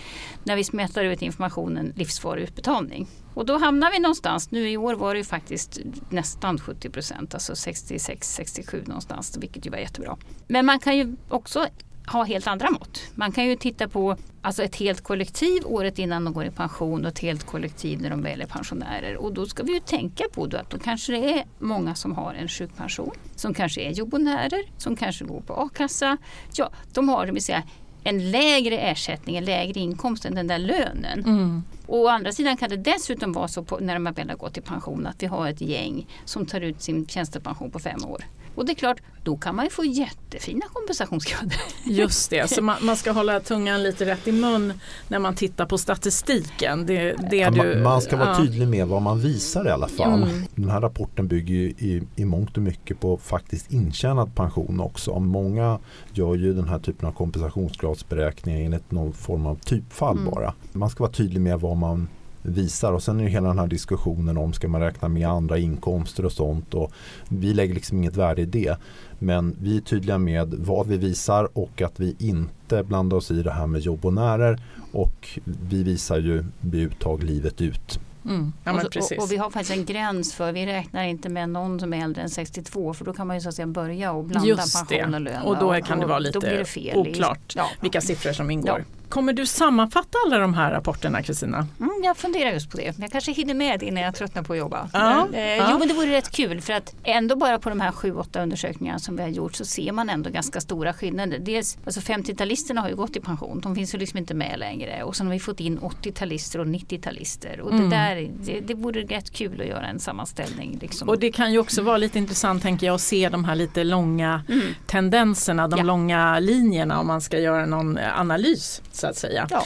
när 0.44 0.56
vi 0.56 0.64
smetar 0.64 1.04
ut 1.04 1.22
informationen 1.22 1.94
livsvarig 1.96 2.44
utbetalning. 2.44 3.08
Och 3.40 3.46
då 3.46 3.58
hamnar 3.58 3.92
vi 3.92 4.00
någonstans, 4.00 4.52
nu 4.52 4.70
i 4.70 4.78
år 4.78 4.94
var 4.94 5.14
det 5.14 5.18
ju 5.18 5.24
faktiskt 5.24 5.80
nästan 6.10 6.60
70 6.60 6.90
procent, 6.90 7.34
alltså 7.34 7.54
66-67 7.54 8.88
någonstans, 8.88 9.38
vilket 9.38 9.66
ju 9.66 9.70
var 9.70 9.78
jättebra. 9.78 10.18
Men 10.48 10.66
man 10.66 10.80
kan 10.80 10.98
ju 10.98 11.16
också 11.30 11.68
ha 12.08 12.24
helt 12.24 12.48
andra 12.48 12.72
mått. 12.72 13.02
Man 13.16 13.32
kan 13.32 13.46
ju 13.46 13.56
titta 13.56 13.88
på 13.88 14.18
alltså 14.42 14.64
ett 14.64 14.76
helt 14.76 15.02
kollektiv 15.02 15.62
året 15.66 16.00
innan 16.00 16.24
de 16.24 16.34
går 16.34 16.46
i 16.46 16.52
pension 16.52 17.06
och 17.06 17.12
ett 17.12 17.20
helt 17.20 17.44
kollektiv 17.46 18.02
när 18.02 18.10
de 18.10 18.22
väl 18.22 18.42
är 18.42 18.46
pensionärer. 18.46 19.18
Och 19.18 19.34
då 19.34 19.46
ska 19.46 19.64
vi 19.64 19.74
ju 19.74 19.80
tänka 19.80 20.24
på 20.34 20.48
då 20.48 20.58
att 20.58 20.70
då 20.70 20.80
kanske 20.80 21.12
det 21.12 21.34
är 21.34 21.46
många 21.60 21.96
som 21.96 22.16
har 22.16 22.34
en 22.34 22.48
sjukpension, 22.48 23.14
som 23.36 23.54
kanske 23.54 23.82
är 23.82 23.92
jobbonärer, 23.92 24.62
som 24.78 24.96
kanske 24.96 25.26
går 25.26 25.42
på 25.42 25.54
a-kassa. 25.54 26.18
Ja, 26.54 26.70
de 26.94 27.10
har 27.10 27.26
det 27.26 27.32
vill 27.32 27.44
säga 27.44 27.64
en 28.04 28.32
lägre 28.32 28.78
ersättning, 28.78 29.36
en 29.38 29.46
lägre 29.46 29.80
inkomst 29.80 30.26
än 30.26 30.36
den 30.36 30.48
där 30.48 30.60
lönen. 30.60 31.20
Mm. 31.20 31.64
Och 31.90 32.00
å 32.00 32.08
andra 32.08 32.32
sidan 32.32 32.58
kan 32.58 32.70
det 32.70 32.78
dessutom 32.78 33.34
vara 33.34 33.48
så 33.48 33.64
på, 33.64 33.78
när 33.78 33.94
de 33.94 34.14
väl 34.14 34.30
har 34.30 34.38
gått 34.38 34.58
i 34.58 34.62
pension 34.62 35.08
att 35.08 35.24
vi 35.24 35.28
har 35.28 35.48
ett 35.48 35.62
gäng 35.62 36.08
som 36.26 36.46
tar 36.46 36.62
ut 36.62 36.82
sin 36.82 37.08
tjänstepension 37.08 37.72
på 37.72 37.80
fem 37.80 38.06
år. 38.06 38.24
Och 38.56 38.66
det 38.66 38.72
är 38.72 38.76
klart, 38.76 39.02
då 39.24 39.38
kan 39.38 39.56
man 39.56 39.66
ju 39.66 39.72
få 39.72 39.86
jättefina 39.86 40.66
kompensationsgrader. 40.74 41.58
Just 41.86 42.30
det, 42.30 42.50
så 42.50 42.62
man, 42.64 42.78
man, 42.82 42.96
ska 42.96 43.12
hålla 43.12 43.40
tungan 43.40 43.84
lite 43.84 44.06
rätt 44.06 44.28
i 44.28 44.32
mun 44.32 44.74
när 45.08 45.20
man 45.20 45.36
tittar 45.36 45.66
på 45.66 45.78
statistiken. 45.78 46.86
Det, 46.86 47.16
det 47.30 47.38
ja, 47.38 47.52
du, 47.52 47.82
man 47.84 48.02
ska 48.02 48.18
vara 48.18 48.30
ja. 48.30 48.38
tydlig 48.38 48.68
med 48.68 48.88
vad 48.88 49.02
man 49.02 49.20
visar 49.20 49.68
i 49.68 49.70
alla 49.70 49.88
fall. 49.88 50.24
Mm. 50.24 50.46
Den 50.56 50.70
här 50.70 50.82
rapporten 50.82 51.28
bygger 51.28 51.56
ju 51.56 51.70
i, 51.70 52.04
i 52.16 52.26
mångt 52.26 52.58
och 52.58 52.64
mycket 52.64 53.00
på 53.00 53.18
faktiskt 53.18 53.72
intjänad 53.72 54.36
pension 54.36 54.80
också. 54.80 55.20
Många 55.20 55.80
gör 56.14 56.36
ju 56.36 56.54
den 56.54 56.68
här 56.68 56.80
typen 56.80 57.08
av 57.08 57.12
kompensationsgradsberäkningar 57.12 58.60
enligt 58.60 58.92
någon 58.92 59.14
form 59.14 59.46
av 59.46 59.56
typfall 59.56 60.18
mm. 60.18 60.32
bara. 60.32 60.54
Man 60.72 60.90
ska 60.90 61.04
vara 61.04 61.12
tydlig 61.12 61.42
med 61.42 61.60
vad 61.60 61.78
man 61.80 62.08
visar. 62.42 62.94
Och 62.94 63.04
sen 63.04 63.20
är 63.20 63.24
det 63.24 63.30
hela 63.30 63.48
den 63.48 63.60
här 63.60 63.68
diskussionen 63.68 64.38
om 64.38 64.54
ska 64.54 64.68
man 64.68 64.82
räkna 64.82 65.08
med 65.08 65.28
andra 65.28 65.58
inkomster 65.58 66.26
och 66.26 66.32
sånt. 66.32 66.74
Och 66.74 66.92
vi 67.30 67.54
lägger 67.54 67.74
liksom 67.74 67.98
inget 67.98 68.16
värde 68.16 68.42
i 68.42 68.46
det. 68.46 68.78
Men 69.20 69.56
vi 69.62 69.78
är 69.78 69.82
tydliga 69.82 70.18
med 70.18 70.54
vad 70.54 70.88
vi 70.88 70.98
visar 70.98 71.58
och 71.58 71.82
att 71.82 72.00
vi 72.00 72.16
inte 72.20 72.84
blandar 72.84 73.18
oss 73.18 73.32
i 73.32 73.44
det 73.44 73.52
här 73.52 73.68
med 73.68 73.82
jobb 73.82 74.06
och 74.06 74.14
närer. 74.14 74.62
Och 74.92 75.40
vi 75.44 75.84
visar 75.84 76.20
ju 76.20 76.46
vid 76.62 76.82
uttag 76.82 77.24
livet 77.24 77.62
ut. 77.62 78.00
Mm. 78.26 78.54
Ja, 78.64 78.74
och, 78.74 78.80
och, 78.80 79.24
och, 79.24 79.32
vi 79.32 79.38
har 79.38 79.50
faktiskt 79.50 79.78
en 79.78 79.86
gräns 79.86 80.34
för, 80.34 80.52
vi 80.52 80.66
räknar 80.66 81.04
inte 81.04 81.30
med 81.30 81.50
någon 81.50 81.80
som 81.80 81.94
är 81.94 82.04
äldre 82.04 82.22
än 82.22 82.30
62 82.30 82.94
för 82.94 83.06
då 83.06 83.14
kan 83.14 83.28
man 83.28 83.36
ju 83.38 83.42
så 83.42 83.50
att 83.50 83.56
säga 83.56 83.68
börja 83.68 84.12
och 84.12 84.24
blanda 84.24 84.48
Just 84.48 84.90
pension 84.90 85.14
och 85.14 85.22
lön. 85.22 85.42
Och 85.44 85.58
då 85.58 85.82
kan 85.82 86.00
det 86.00 86.06
vara 86.06 86.20
lite 86.20 86.40
det 86.40 86.96
oklart 86.96 87.54
ja. 87.56 87.70
vilka 87.82 88.02
siffror 88.02 88.34
som 88.34 88.52
ingår. 88.52 88.86
Ja. 88.88 88.99
Kommer 89.10 89.34
du 89.34 89.46
sammanfatta 89.46 90.18
alla 90.26 90.38
de 90.38 90.54
här 90.54 90.72
rapporterna 90.72 91.24
Kristina? 91.24 91.68
Mm, 91.80 92.02
jag 92.04 92.18
funderar 92.18 92.52
just 92.52 92.72
på 92.72 92.78
det. 92.78 93.00
Jag 93.00 93.12
kanske 93.12 93.32
hinner 93.32 93.54
med 93.54 93.84
innan 93.84 94.04
jag 94.04 94.16
tröttnar 94.16 94.44
på 94.44 94.54
att 94.54 94.60
jobba. 94.60 94.90
Ja, 94.94 95.28
men, 95.32 95.34
eh, 95.34 95.42
ja. 95.42 95.68
Jo 95.72 95.80
men 95.80 95.88
det 95.88 95.94
vore 95.94 96.12
rätt 96.12 96.32
kul 96.32 96.62
för 96.62 96.74
att 96.74 96.96
ändå 97.04 97.36
bara 97.36 97.60
på 97.60 97.70
de 97.70 97.82
här 97.82 97.92
sju, 97.92 98.16
åtta 98.16 98.44
undersökningarna 98.44 99.00
som 99.00 99.16
vi 99.16 99.22
har 99.22 99.30
gjort 99.30 99.56
så 99.56 99.66
ser 99.66 99.92
man 99.92 100.10
ändå 100.10 100.30
ganska 100.30 100.62
stora 100.62 100.94
skillnader. 100.94 101.40
Dels, 101.40 101.78
alltså 101.86 102.02
50-talisterna 102.02 102.82
har 102.82 102.90
ju 102.90 102.96
gått 102.96 103.16
i 103.16 103.20
pension. 103.20 103.60
De 103.60 103.76
finns 103.76 103.96
ju 103.96 103.98
liksom 103.98 104.18
inte 104.18 104.34
med 104.34 104.60
längre. 104.60 105.04
Och 105.04 105.16
sen 105.16 105.28
har 105.28 105.34
vi 105.34 105.40
fått 105.40 105.60
in 105.60 105.80
80-talister 105.80 106.60
och 106.60 106.66
90-talister. 106.66 107.60
Och 107.60 107.72
mm. 107.72 107.90
det, 107.90 107.96
där, 107.96 108.32
det, 108.40 108.60
det 108.60 108.74
vore 108.74 109.02
rätt 109.02 109.32
kul 109.32 109.62
att 109.62 109.68
göra 109.68 109.88
en 109.88 110.00
sammanställning. 110.00 110.78
Liksom. 110.82 111.10
Och 111.10 111.20
det 111.20 111.32
kan 111.32 111.52
ju 111.52 111.60
också 111.60 111.82
vara 111.82 111.98
lite 111.98 112.18
intressant 112.18 112.64
tänker 112.64 112.88
jag 112.88 112.96
att 112.96 113.02
se 113.02 113.30
de 113.30 113.46
här 113.46 113.56
lite 113.56 113.84
långa 113.84 114.44
mm. 114.50 114.62
tendenserna, 114.88 115.68
de 115.68 115.78
ja. 115.78 115.84
långa 115.84 116.40
linjerna 116.40 117.00
om 117.00 117.08
man 117.08 117.22
ska 117.22 117.40
göra 117.40 117.66
någon 117.66 117.98
analys 117.98 118.82
så 119.00 119.08
att 119.08 119.18
säga. 119.18 119.48
Ja. 119.50 119.64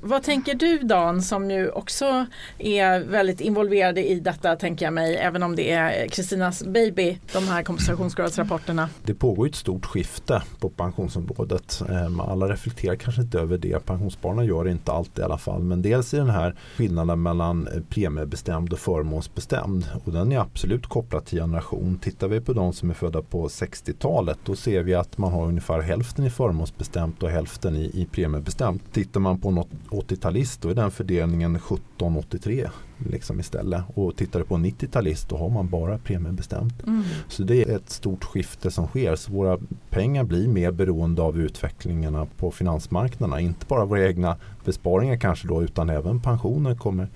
Vad 0.00 0.22
tänker 0.22 0.54
du 0.54 0.78
Dan 0.78 1.22
som 1.22 1.50
ju 1.50 1.70
också 1.70 2.26
är 2.58 3.00
väldigt 3.00 3.40
involverad 3.40 3.98
i 3.98 4.20
detta 4.20 4.56
tänker 4.56 4.86
jag 4.86 4.92
mig 4.92 5.16
även 5.16 5.42
om 5.42 5.56
det 5.56 5.72
är 5.72 6.08
Kristinas 6.08 6.64
baby 6.64 7.18
de 7.32 7.48
här 7.48 7.62
kompensationsgradsrapporterna. 7.62 8.88
Det 9.04 9.14
pågår 9.14 9.46
ett 9.46 9.54
stort 9.54 9.86
skifte 9.86 10.42
på 10.60 10.68
pensionsområdet. 10.68 11.82
Ehm, 11.90 12.20
alla 12.20 12.48
reflekterar 12.48 12.96
kanske 12.96 13.22
inte 13.22 13.38
över 13.38 13.58
det. 13.58 13.86
Pensionsspararna 13.86 14.44
gör 14.44 14.64
det 14.64 14.70
inte 14.70 14.92
alltid 14.92 15.18
i 15.18 15.24
alla 15.24 15.38
fall. 15.38 15.62
Men 15.62 15.82
dels 15.82 16.14
i 16.14 16.16
den 16.16 16.30
här 16.30 16.54
skillnaden 16.76 17.22
mellan 17.22 17.68
premiebestämd 17.88 18.72
och 18.72 18.78
förmånsbestämd. 18.78 19.86
Och 20.04 20.12
den 20.12 20.32
är 20.32 20.38
absolut 20.38 20.86
kopplad 20.86 21.24
till 21.24 21.38
generation. 21.38 21.98
Tittar 21.98 22.28
vi 22.28 22.40
på 22.40 22.52
de 22.52 22.72
som 22.72 22.90
är 22.90 22.94
födda 22.94 23.22
på 23.22 23.48
60-talet 23.48 24.38
då 24.44 24.56
ser 24.56 24.82
vi 24.82 24.94
att 24.94 25.18
man 25.18 25.32
har 25.32 25.46
ungefär 25.46 25.80
hälften 25.80 26.24
i 26.24 26.30
förmånsbestämt 26.30 27.22
och 27.22 27.30
hälften 27.30 27.76
i, 27.76 27.90
i 27.94 28.08
premiebestämt. 28.12 28.67
Tittar 28.92 29.20
man 29.20 29.38
på 29.40 29.50
något 29.50 29.68
80-talist 29.90 30.62
då 30.62 30.68
är 30.68 30.74
den 30.74 30.90
fördelningen 30.90 31.56
1783 31.56 32.68
liksom 32.98 33.40
istället. 33.40 33.82
Och 33.94 34.16
tittar 34.16 34.38
du 34.38 34.44
på 34.44 34.54
en 34.54 34.64
90-talist 34.64 35.28
då 35.28 35.36
har 35.36 35.48
man 35.48 35.68
bara 35.68 35.98
premiebestämt. 35.98 36.82
Mm. 36.86 37.02
Så 37.28 37.42
det 37.42 37.62
är 37.62 37.76
ett 37.76 37.90
stort 37.90 38.24
skifte 38.24 38.70
som 38.70 38.86
sker. 38.86 39.16
Så 39.16 39.32
våra 39.32 39.58
pengar 39.90 40.24
blir 40.24 40.48
mer 40.48 40.70
beroende 40.70 41.22
av 41.22 41.38
utvecklingarna 41.38 42.26
på 42.36 42.50
finansmarknaderna. 42.50 43.40
Inte 43.40 43.66
bara 43.66 43.84
våra 43.84 44.06
egna 44.06 44.36
besparingar 44.64 45.16
kanske 45.16 45.48
då 45.48 45.62
utan 45.62 45.90
även 45.90 46.20
pensioner 46.20 46.74
kommer 46.74 47.08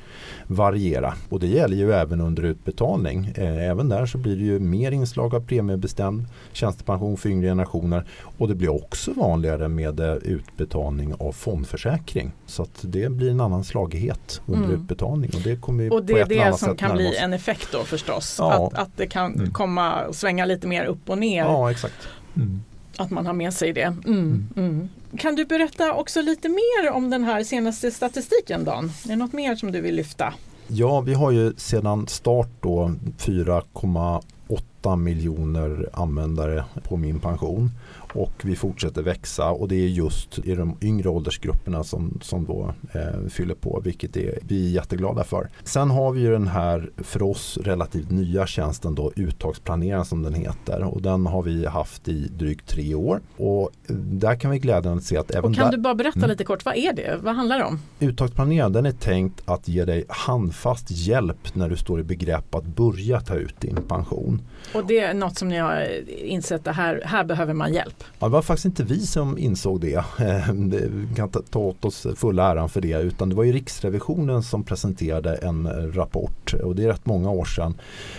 variera. 0.47 1.15
Och 1.29 1.41
det 1.41 1.47
gäller 1.47 1.77
ju 1.77 1.93
även 1.93 2.21
under 2.21 2.43
utbetalning. 2.43 3.33
Eh, 3.35 3.71
även 3.71 3.89
där 3.89 4.07
så 4.07 4.19
blir 4.19 4.37
det 4.37 4.45
ju 4.45 4.59
mer 4.59 4.93
inslag 4.93 5.35
av 5.35 5.41
premiebestämd 5.41 6.27
tjänstepension 6.53 7.17
för 7.17 7.29
yngre 7.29 7.49
generationer. 7.49 8.05
Och 8.39 8.49
det 8.49 8.55
blir 8.55 8.69
också 8.69 9.13
vanligare 9.13 9.69
med 9.69 10.01
eh, 10.01 10.15
utbetalning 10.15 11.15
av 11.15 11.33
fondförsäkring. 11.33 12.33
Så 12.47 12.63
att 12.63 12.79
det 12.83 13.13
blir 13.13 13.31
en 13.31 13.41
annan 13.41 13.65
slagighet 13.65 14.41
under 14.47 14.65
mm. 14.69 14.81
utbetalning. 14.81 15.31
Och 15.35 15.41
det 15.45 15.57
kommer 15.79 15.93
och 15.93 16.05
det 16.05 16.21
är 16.21 16.27
det 16.27 16.59
som 16.59 16.77
kan 16.77 16.97
bli 16.97 17.17
en 17.17 17.33
effekt 17.33 17.69
då 17.73 17.85
förstås. 17.85 18.37
Ja. 18.39 18.67
Att, 18.67 18.79
att 18.79 18.97
det 18.97 19.07
kan 19.07 19.35
mm. 19.35 19.53
komma 19.53 20.05
och 20.05 20.17
svänga 20.17 20.45
lite 20.45 20.67
mer 20.67 20.85
upp 20.85 21.11
och 21.11 21.19
ner. 21.19 21.45
Ja, 21.45 21.71
exakt. 21.71 22.09
Mm. 22.37 22.63
Att 22.97 23.11
man 23.11 23.27
har 23.27 23.33
med 23.33 23.55
sig 23.55 23.73
det. 23.73 23.83
Mm, 23.83 24.01
mm. 24.07 24.49
mm. 24.57 24.89
Kan 25.19 25.35
du 25.35 25.45
berätta 25.45 25.95
också 25.95 26.23
lite 26.23 26.49
mer 26.49 26.91
om 26.91 27.11
den 27.11 27.25
här 27.25 27.45
senaste 27.45 27.91
statistiken 27.91 28.65
Dan? 28.65 28.93
Är 29.05 29.09
det 29.09 29.17
något 29.17 29.33
mer 29.33 29.57
som 29.57 29.73
du 29.73 29.81
vill 29.81 29.95
lyfta? 29.95 30.35
Ja, 30.67 31.01
vi 31.01 31.15
har 31.15 31.31
ju 31.31 31.53
sedan 31.57 32.09
start 32.09 32.49
då 32.61 32.95
4,8 33.19 34.97
miljoner 34.97 35.89
användare 35.93 36.65
på 36.83 36.97
min 36.97 37.21
pension 37.21 37.71
och 38.13 38.33
vi 38.43 38.57
fortsätter 38.57 39.03
växa 39.03 39.51
och 39.51 39.69
det 39.69 39.77
är 39.77 39.89
just 39.89 40.39
i 40.39 40.55
de 40.55 40.77
yngre 40.81 41.09
åldersgrupperna 41.09 41.85
som, 41.85 42.19
som 42.23 42.45
då 42.45 42.75
eh, 42.93 43.29
fyller 43.29 43.55
på 43.55 43.81
vilket 43.85 44.17
är, 44.17 44.39
vi 44.43 44.67
är 44.67 44.71
jätteglada 44.71 45.25
för. 45.25 45.49
Sen 45.65 45.91
har 45.91 46.13
vi 46.13 46.21
ju 46.21 46.33
den 46.33 46.49
här 46.49 46.91
för 46.97 47.23
oss 47.23 47.59
relativt 47.63 48.11
nya 48.11 48.47
tjänsten 48.47 48.95
då 48.95 49.13
uttagsplaneraren 49.17 50.05
som 50.05 50.23
den 50.23 50.35
heter 50.35 50.85
och 50.85 51.03
den 51.03 51.27
har 51.27 51.43
vi 51.43 51.67
haft 51.67 52.09
i 52.09 52.29
drygt 52.29 52.69
tre 52.69 52.95
år 52.95 53.21
och 53.37 53.71
där 53.97 54.35
kan 54.35 54.51
vi 54.51 54.59
glädjande 54.59 55.03
se 55.03 55.17
att 55.17 55.31
även 55.31 55.51
och 55.51 55.57
Kan 55.57 55.65
där, 55.65 55.77
du 55.77 55.83
bara 55.83 55.95
berätta 55.95 56.19
mm. 56.19 56.31
lite 56.31 56.45
kort, 56.45 56.65
vad 56.65 56.77
är 56.77 56.93
det? 56.93 57.19
Vad 57.23 57.35
handlar 57.35 57.59
det 57.59 57.65
om? 57.65 57.79
Uttagsplaneraren 58.01 58.73
den 58.73 58.87
är 58.87 58.93
tänkt 58.93 59.43
att 59.45 59.69
ge 59.69 59.85
dig 59.85 60.05
handfast 60.09 60.91
hjälp 60.91 61.55
när 61.55 61.69
du 61.69 61.77
står 61.77 62.01
i 62.01 62.03
begrepp 62.03 62.55
att 62.55 62.65
börja 62.65 63.21
ta 63.21 63.35
ut 63.35 63.61
din 63.61 63.77
pension. 63.89 64.43
Och 64.75 64.87
det 64.87 64.99
är 64.99 65.15
något 65.15 65.39
som 65.39 65.49
ni 65.49 65.59
har 65.59 65.89
insett 66.09 66.67
att 66.67 66.77
här, 66.77 67.03
här 67.05 67.25
behöver 67.25 67.55
man 67.55 67.75
hjälp? 67.75 68.02
Ja, 68.19 68.27
det 68.27 68.33
var 68.33 68.43
faktiskt 68.43 68.65
inte 68.65 68.85
vi 68.85 69.07
som 69.07 69.39
insåg 69.39 69.81
det. 69.81 70.05
Vi 70.91 71.15
kan 71.17 71.29
ta 71.29 71.59
åt 71.59 71.85
oss 71.85 72.07
fulla 72.17 72.51
äran 72.53 72.69
för 72.69 72.81
det. 72.81 73.01
Utan 73.01 73.29
det 73.29 73.35
var 73.35 73.45
ju 73.45 73.53
Riksrevisionen 73.53 74.43
som 74.43 74.65
presenterade 74.65 75.35
en 75.35 75.93
rapport. 75.93 76.55
Och 76.55 76.77
det 76.77 76.85
är 76.85 76.89
rätt 76.89 77.07
många 77.07 77.31
år 77.31 77.45
sedan. 77.45 77.75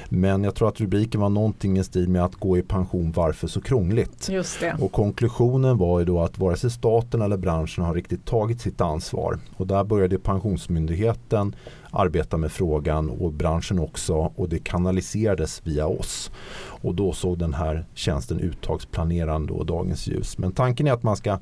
Men 0.10 0.43
jag 0.43 0.56
tror 0.56 0.67
att 0.67 0.82
rubriken 0.82 1.22
var 1.22 1.30
någonting 1.30 1.78
i 1.78 1.84
stil 1.84 2.10
med 2.10 2.26
att 2.26 2.36
gå 2.36 2.58
i 2.58 2.62
pension, 2.62 3.12
varför 3.15 3.48
så 3.48 3.62
krångligt? 3.62 4.30
Just 4.30 4.60
det. 4.60 4.76
Och 4.80 4.91
konklusionen 4.91 5.78
var 5.78 6.00
ju 6.00 6.06
då 6.06 6.19
att 6.19 6.38
vare 6.38 6.56
sig 6.56 6.72
staten 6.72 7.22
eller 7.22 7.38
branschen 7.38 7.84
har 7.84 7.93
riktigt 7.93 8.26
tagit 8.26 8.62
sitt 8.62 8.82
ansvar. 8.82 9.39
Och 9.58 9.67
där 9.67 9.84
började 9.84 10.19
Pensionsmyndigheten 10.19 11.56
arbeta 11.93 12.38
med 12.38 12.51
frågan 12.51 13.10
och 13.10 13.34
branschen 13.34 13.79
också 13.79 14.32
och 14.36 14.49
det 14.49 14.60
kanaliserades 14.60 15.62
via 15.63 15.88
oss. 15.88 16.32
Och 16.84 16.95
då 16.95 17.13
såg 17.13 17.38
den 17.38 17.53
här 17.53 17.86
tjänsten 17.93 18.39
uttagsplanerande 18.39 19.53
och 19.53 19.65
dagens 19.65 20.08
ljus. 20.08 20.38
Men 20.38 20.51
tanken 20.51 20.88
är 20.88 20.91
att 20.91 21.03
man 21.03 21.17
ska 21.17 21.39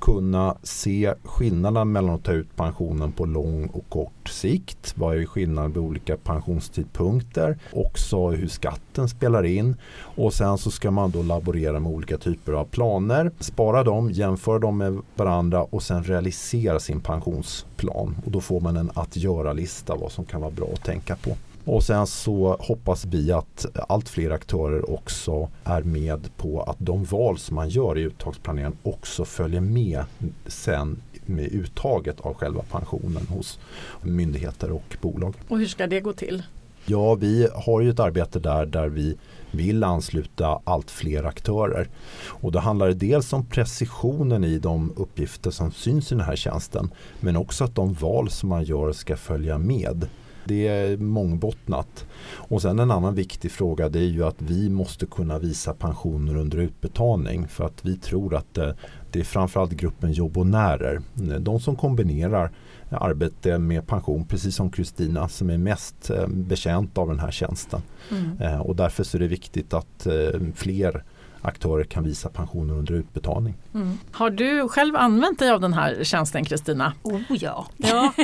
kunna 0.00 0.56
se 0.62 1.14
skillnaden 1.24 1.92
mellan 1.92 2.14
att 2.14 2.24
ta 2.24 2.32
ut 2.32 2.56
pensionen 2.56 3.12
på 3.12 3.24
lång 3.24 3.66
och 3.66 3.84
kort 3.88 4.28
sikt. 4.28 4.94
Vad 4.96 5.16
är 5.16 5.26
skillnaden 5.26 5.72
vid 5.72 5.82
olika 5.82 6.16
pensionstidpunkter? 6.16 7.58
Också 7.72 8.28
hur 8.28 8.48
skatten 8.48 9.08
spelar 9.08 9.44
in. 9.44 9.76
Och 10.00 10.34
sen 10.34 10.58
så 10.58 10.70
ska 10.70 10.90
man 10.90 11.10
då 11.10 11.22
laborera 11.22 11.80
med 11.80 11.92
olika 11.92 12.18
typer 12.18 12.52
av 12.52 12.64
planer. 12.64 13.30
Spara 13.40 13.84
dem, 13.84 14.10
jämföra 14.10 14.58
dem 14.58 14.78
med 14.78 14.98
varandra 15.16 15.62
och 15.62 15.82
sen 15.82 16.04
realisera 16.04 16.80
sin 16.80 17.00
pensionsplan. 17.00 18.16
Och 18.24 18.30
då 18.30 18.40
får 18.40 18.60
man 18.60 18.76
en 18.76 18.90
att 18.94 19.16
göra-lista 19.16 19.85
vad 19.94 20.12
som 20.12 20.24
kan 20.24 20.40
vara 20.40 20.50
bra 20.50 20.68
att 20.72 20.84
tänka 20.84 21.16
på. 21.16 21.36
Och 21.64 21.82
sen 21.82 22.06
så 22.06 22.56
hoppas 22.60 23.04
vi 23.04 23.32
att 23.32 23.66
allt 23.88 24.08
fler 24.08 24.30
aktörer 24.30 24.90
också 24.90 25.48
är 25.64 25.82
med 25.82 26.36
på 26.36 26.62
att 26.62 26.76
de 26.78 27.04
val 27.04 27.38
som 27.38 27.54
man 27.54 27.68
gör 27.68 27.98
i 27.98 28.02
uttagsplaneringen 28.02 28.76
också 28.82 29.24
följer 29.24 29.60
med 29.60 30.04
sen 30.46 31.02
med 31.26 31.52
uttaget 31.52 32.20
av 32.20 32.34
själva 32.34 32.62
pensionen 32.70 33.26
hos 33.26 33.58
myndigheter 34.02 34.70
och 34.70 34.96
bolag. 35.00 35.34
Och 35.48 35.58
hur 35.58 35.66
ska 35.66 35.86
det 35.86 36.00
gå 36.00 36.12
till? 36.12 36.42
Ja, 36.88 37.14
vi 37.14 37.48
har 37.54 37.80
ju 37.80 37.90
ett 37.90 38.00
arbete 38.00 38.38
där 38.38 38.66
där 38.66 38.88
vi 38.88 39.16
vill 39.50 39.84
ansluta 39.84 40.60
allt 40.64 40.90
fler 40.90 41.24
aktörer. 41.24 41.88
Och 42.26 42.52
då 42.52 42.58
handlar 42.58 42.88
det 42.88 42.94
dels 42.94 43.32
om 43.32 43.46
precisionen 43.46 44.44
i 44.44 44.58
de 44.58 44.92
uppgifter 44.96 45.50
som 45.50 45.72
syns 45.72 46.12
i 46.12 46.14
den 46.14 46.24
här 46.24 46.36
tjänsten 46.36 46.90
men 47.20 47.36
också 47.36 47.64
att 47.64 47.74
de 47.74 47.92
val 47.92 48.30
som 48.30 48.48
man 48.48 48.64
gör 48.64 48.92
ska 48.92 49.16
följa 49.16 49.58
med. 49.58 50.08
Det 50.44 50.68
är 50.68 50.96
mångbottnat. 50.96 52.06
Och 52.34 52.62
sen 52.62 52.78
en 52.78 52.90
annan 52.90 53.14
viktig 53.14 53.52
fråga 53.52 53.88
det 53.88 53.98
är 53.98 54.10
ju 54.10 54.24
att 54.24 54.42
vi 54.42 54.68
måste 54.68 55.06
kunna 55.06 55.38
visa 55.38 55.74
pensioner 55.74 56.36
under 56.36 56.58
utbetalning 56.58 57.48
för 57.48 57.64
att 57.64 57.84
vi 57.84 57.96
tror 57.96 58.34
att 58.34 58.54
det, 58.54 58.76
det 59.12 59.20
är 59.20 59.24
framförallt 59.24 59.72
gruppen 59.72 60.12
jobbonärer. 60.12 61.02
De 61.38 61.60
som 61.60 61.76
kombinerar 61.76 62.52
arbete 62.90 63.58
med 63.58 63.86
pension 63.86 64.24
precis 64.24 64.56
som 64.56 64.70
Kristina 64.70 65.28
som 65.28 65.50
är 65.50 65.58
mest 65.58 66.10
eh, 66.10 66.26
bekänt 66.26 66.98
av 66.98 67.08
den 67.08 67.18
här 67.18 67.30
tjänsten. 67.30 67.82
Mm. 68.10 68.40
Eh, 68.40 68.60
och 68.60 68.76
därför 68.76 69.04
så 69.04 69.16
är 69.16 69.20
det 69.20 69.28
viktigt 69.28 69.74
att 69.74 70.06
eh, 70.06 70.40
fler 70.54 71.04
aktörer 71.42 71.84
kan 71.84 72.04
visa 72.04 72.28
pensioner 72.28 72.74
under 72.74 72.94
utbetalning. 72.94 73.54
Mm. 73.74 73.98
Har 74.12 74.30
du 74.30 74.68
själv 74.68 74.96
använt 74.96 75.38
dig 75.38 75.50
av 75.50 75.60
den 75.60 75.72
här 75.72 76.04
tjänsten 76.04 76.44
Kristina? 76.44 76.92
Oh 77.02 77.20
ja. 77.28 77.66
ja. 77.76 78.12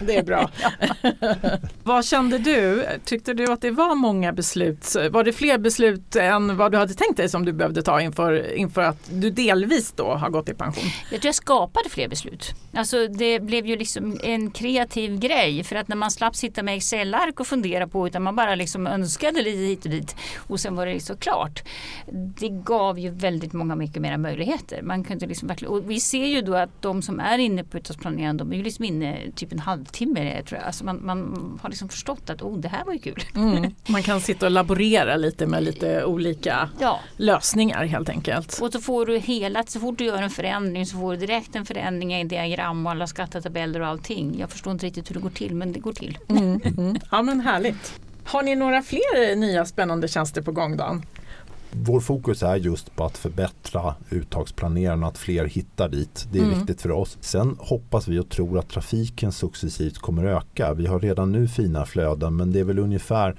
det 0.00 0.16
är 0.16 0.22
bra. 0.22 0.50
vad 1.82 2.04
kände 2.04 2.38
du? 2.38 2.86
Tyckte 3.04 3.34
du 3.34 3.52
att 3.52 3.60
det 3.60 3.70
var 3.70 3.94
många 3.94 4.32
beslut? 4.32 4.96
Var 5.10 5.24
det 5.24 5.32
fler 5.32 5.58
beslut 5.58 6.16
än 6.16 6.56
vad 6.56 6.72
du 6.72 6.78
hade 6.78 6.94
tänkt 6.94 7.16
dig 7.16 7.28
som 7.28 7.44
du 7.44 7.52
behövde 7.52 7.82
ta 7.82 8.00
inför, 8.00 8.54
inför 8.54 8.82
att 8.82 9.10
du 9.10 9.30
delvis 9.30 9.92
då 9.92 10.14
har 10.14 10.30
gått 10.30 10.48
i 10.48 10.54
pension? 10.54 10.84
Jag 11.10 11.20
tror 11.20 11.28
jag 11.28 11.34
skapade 11.34 11.88
fler 11.88 12.08
beslut. 12.08 12.54
Alltså 12.74 13.08
det 13.08 13.40
blev 13.40 13.66
ju 13.66 13.76
liksom 13.76 14.20
en 14.22 14.50
kreativ 14.50 15.18
grej 15.18 15.64
för 15.64 15.76
att 15.76 15.88
när 15.88 15.96
man 15.96 16.10
slapp 16.10 16.36
sitta 16.36 16.62
med 16.62 16.76
Excel-ark 16.76 17.40
och 17.40 17.46
fundera 17.46 17.86
på 17.86 18.06
utan 18.06 18.22
man 18.22 18.36
bara 18.36 18.54
liksom 18.54 18.86
önskade 18.86 19.42
lite 19.42 19.58
hit 19.58 19.84
och 19.84 19.90
dit 19.90 20.16
och 20.36 20.60
sen 20.60 20.76
var 20.76 20.86
det 20.86 20.92
liksom 20.92 21.16
klart 21.16 21.62
det 22.26 22.48
gav 22.48 22.98
ju 22.98 23.10
väldigt 23.10 23.52
många 23.52 23.76
mycket 23.76 24.02
mera 24.02 24.18
möjligheter. 24.18 24.82
Man 24.82 25.04
kunde 25.04 25.26
liksom 25.26 25.48
verkligen, 25.48 25.74
och 25.74 25.90
vi 25.90 26.00
ser 26.00 26.26
ju 26.26 26.42
då 26.42 26.54
att 26.54 26.82
de 26.82 27.02
som 27.02 27.20
är 27.20 27.38
inne 27.38 27.64
på 27.64 27.78
utstadsplaneringen 27.78 28.36
de 28.36 28.52
är 28.52 28.56
ju 28.56 28.62
liksom 28.62 28.84
inne 28.84 29.18
typ 29.34 29.52
en 29.52 29.58
halvtimme. 29.58 30.42
Tror 30.42 30.58
jag. 30.58 30.66
Alltså 30.66 30.84
man, 30.84 31.06
man 31.06 31.58
har 31.62 31.70
liksom 31.70 31.88
förstått 31.88 32.30
att 32.30 32.42
oh, 32.42 32.58
det 32.58 32.68
här 32.68 32.84
var 32.84 32.92
ju 32.92 32.98
kul. 32.98 33.22
Mm. 33.34 33.74
Man 33.88 34.02
kan 34.02 34.20
sitta 34.20 34.46
och 34.46 34.52
laborera 34.52 35.16
lite 35.16 35.46
med 35.46 35.62
lite 35.62 36.04
olika 36.04 36.68
ja. 36.80 37.00
lösningar 37.16 37.84
helt 37.84 38.08
enkelt. 38.08 38.58
Och 38.62 38.72
så 38.72 38.80
får 38.80 39.06
du 39.06 39.18
hela, 39.18 39.64
så 39.66 39.80
fort 39.80 39.98
du 39.98 40.04
gör 40.04 40.22
en 40.22 40.30
förändring 40.30 40.86
så 40.86 40.96
får 40.96 41.12
du 41.12 41.18
direkt 41.18 41.56
en 41.56 41.66
förändring 41.66 42.14
i 42.14 42.24
diagram 42.24 42.86
och 42.86 42.92
alla 42.92 43.06
skattetabeller 43.06 43.80
och 43.80 43.86
allting. 43.86 44.36
Jag 44.38 44.50
förstår 44.50 44.72
inte 44.72 44.86
riktigt 44.86 45.10
hur 45.10 45.14
det 45.14 45.20
går 45.20 45.30
till 45.30 45.54
men 45.54 45.72
det 45.72 45.80
går 45.80 45.92
till. 45.92 46.18
Mm. 46.28 46.60
Mm. 46.64 46.96
Ja 47.10 47.22
men 47.22 47.40
härligt. 47.40 48.00
Har 48.24 48.42
ni 48.42 48.56
några 48.56 48.82
fler 48.82 49.36
nya 49.36 49.64
spännande 49.64 50.08
tjänster 50.08 50.42
på 50.42 50.52
gång 50.52 50.76
Dan? 50.76 51.02
Vår 51.82 52.00
fokus 52.00 52.42
är 52.42 52.56
just 52.56 52.96
på 52.96 53.04
att 53.04 53.18
förbättra 53.18 53.94
uttagsplanerarna, 54.10 55.06
att 55.06 55.18
fler 55.18 55.44
hittar 55.44 55.88
dit. 55.88 56.28
Det 56.32 56.38
är 56.38 56.42
mm. 56.42 56.58
viktigt 56.58 56.80
för 56.80 56.90
oss. 56.90 57.18
Sen 57.20 57.56
hoppas 57.58 58.08
vi 58.08 58.18
och 58.18 58.28
tror 58.28 58.58
att 58.58 58.68
trafiken 58.68 59.32
successivt 59.32 59.98
kommer 59.98 60.24
öka. 60.24 60.74
Vi 60.74 60.86
har 60.86 61.00
redan 61.00 61.32
nu 61.32 61.48
fina 61.48 61.86
flöden 61.86 62.36
men 62.36 62.52
det 62.52 62.60
är 62.60 62.64
väl 62.64 62.78
ungefär 62.78 63.36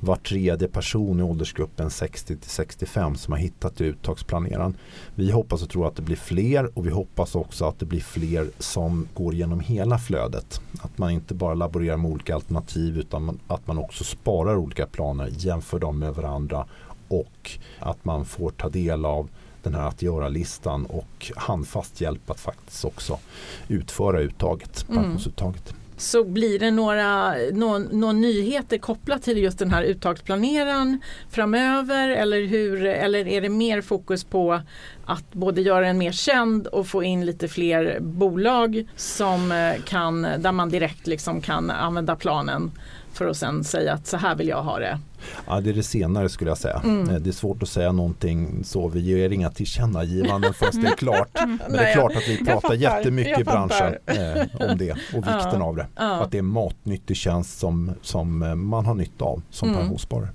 var 0.00 0.16
tredje 0.16 0.68
person 0.68 1.20
i 1.20 1.22
åldersgruppen 1.22 1.90
60 1.90 2.36
65 2.42 3.16
som 3.16 3.32
har 3.32 3.38
hittat 3.38 3.80
uttagsplaneraren. 3.80 4.76
Vi 5.14 5.30
hoppas 5.30 5.62
och 5.62 5.70
tror 5.70 5.88
att 5.88 5.96
det 5.96 6.02
blir 6.02 6.16
fler 6.16 6.78
och 6.78 6.86
vi 6.86 6.90
hoppas 6.90 7.34
också 7.34 7.64
att 7.64 7.78
det 7.78 7.86
blir 7.86 8.00
fler 8.00 8.50
som 8.58 9.08
går 9.14 9.34
genom 9.34 9.60
hela 9.60 9.98
flödet. 9.98 10.60
Att 10.80 10.98
man 10.98 11.10
inte 11.10 11.34
bara 11.34 11.54
laborerar 11.54 11.96
med 11.96 12.10
olika 12.10 12.34
alternativ 12.34 12.98
utan 12.98 13.38
att 13.48 13.66
man 13.66 13.78
också 13.78 14.04
sparar 14.04 14.56
olika 14.56 14.86
planer, 14.86 15.28
jämför 15.32 15.78
dem 15.78 15.98
med 15.98 16.14
varandra 16.14 16.66
och 17.08 17.50
att 17.78 18.04
man 18.04 18.24
får 18.24 18.50
ta 18.50 18.68
del 18.68 19.04
av 19.04 19.28
den 19.62 19.74
här 19.74 19.88
att 19.88 20.02
göra-listan 20.02 20.86
och 20.86 21.32
handfast 21.36 22.00
hjälp 22.00 22.30
att 22.30 22.40
faktiskt 22.40 22.84
också 22.84 23.18
utföra 23.68 24.20
uttaget, 24.20 24.86
mm. 24.88 25.02
pensionsuttaget. 25.02 25.74
Så 25.96 26.24
blir 26.24 26.58
det 26.58 26.70
några, 26.70 27.34
någon, 27.52 27.82
någon 27.82 28.20
nyheter 28.20 28.78
kopplat 28.78 29.22
till 29.22 29.38
just 29.38 29.58
den 29.58 29.70
här 29.70 29.82
uttagsplaneraren 29.82 31.00
framöver 31.30 32.08
eller, 32.08 32.46
hur, 32.46 32.84
eller 32.86 33.28
är 33.28 33.40
det 33.40 33.48
mer 33.48 33.80
fokus 33.80 34.24
på 34.24 34.60
att 35.04 35.32
både 35.32 35.62
göra 35.62 35.86
den 35.86 35.98
mer 35.98 36.12
känd 36.12 36.66
och 36.66 36.86
få 36.86 37.02
in 37.02 37.26
lite 37.26 37.48
fler 37.48 38.00
bolag 38.00 38.86
som 38.96 39.52
eh, 39.52 39.82
kan, 39.84 40.22
där 40.22 40.52
man 40.52 40.70
direkt 40.70 41.06
liksom 41.06 41.40
kan 41.40 41.70
använda 41.70 42.16
planen 42.16 42.70
för 43.12 43.26
att 43.26 43.36
sen 43.36 43.64
säga 43.64 43.92
att 43.92 44.06
så 44.06 44.16
här 44.16 44.34
vill 44.34 44.48
jag 44.48 44.62
ha 44.62 44.78
det. 44.78 44.98
Ja, 45.46 45.60
det 45.60 45.70
är 45.70 45.74
det 45.74 45.82
senare 45.82 46.28
skulle 46.28 46.50
jag 46.50 46.58
säga. 46.58 46.80
Mm. 46.84 47.10
Eh, 47.10 47.16
det 47.16 47.30
är 47.30 47.32
svårt 47.32 47.62
att 47.62 47.68
säga 47.68 47.92
någonting 47.92 48.64
så. 48.64 48.88
Vi 48.88 49.00
ger 49.00 49.30
inga 49.30 49.50
tillkännagivanden 49.50 50.54
förrän 50.54 50.82
det 50.82 50.88
är 50.88 50.92
klart. 50.96 51.28
Men 51.34 51.58
Nej, 51.68 51.78
det 51.78 51.84
är 51.84 51.92
klart 51.92 52.16
att 52.16 52.28
vi 52.28 52.44
pratar 52.44 52.74
jättemycket 52.74 53.40
i 53.40 53.44
branschen 53.44 53.94
eh, 54.06 54.70
om 54.70 54.78
det 54.78 54.92
och 54.92 54.98
vikten 55.14 55.60
ja. 55.60 55.62
av 55.62 55.76
det. 55.76 55.86
Ja. 55.96 56.22
Att 56.22 56.30
det 56.30 56.38
är 56.38 56.42
matnyttig 56.42 57.16
tjänst 57.16 57.58
som, 57.58 57.92
som 58.02 58.42
eh, 58.42 58.54
man 58.54 58.86
har 58.86 58.94
nytta 58.94 59.24
av 59.24 59.42
som 59.50 59.68
mm. 59.68 59.80
pensionssparare. 59.80 60.28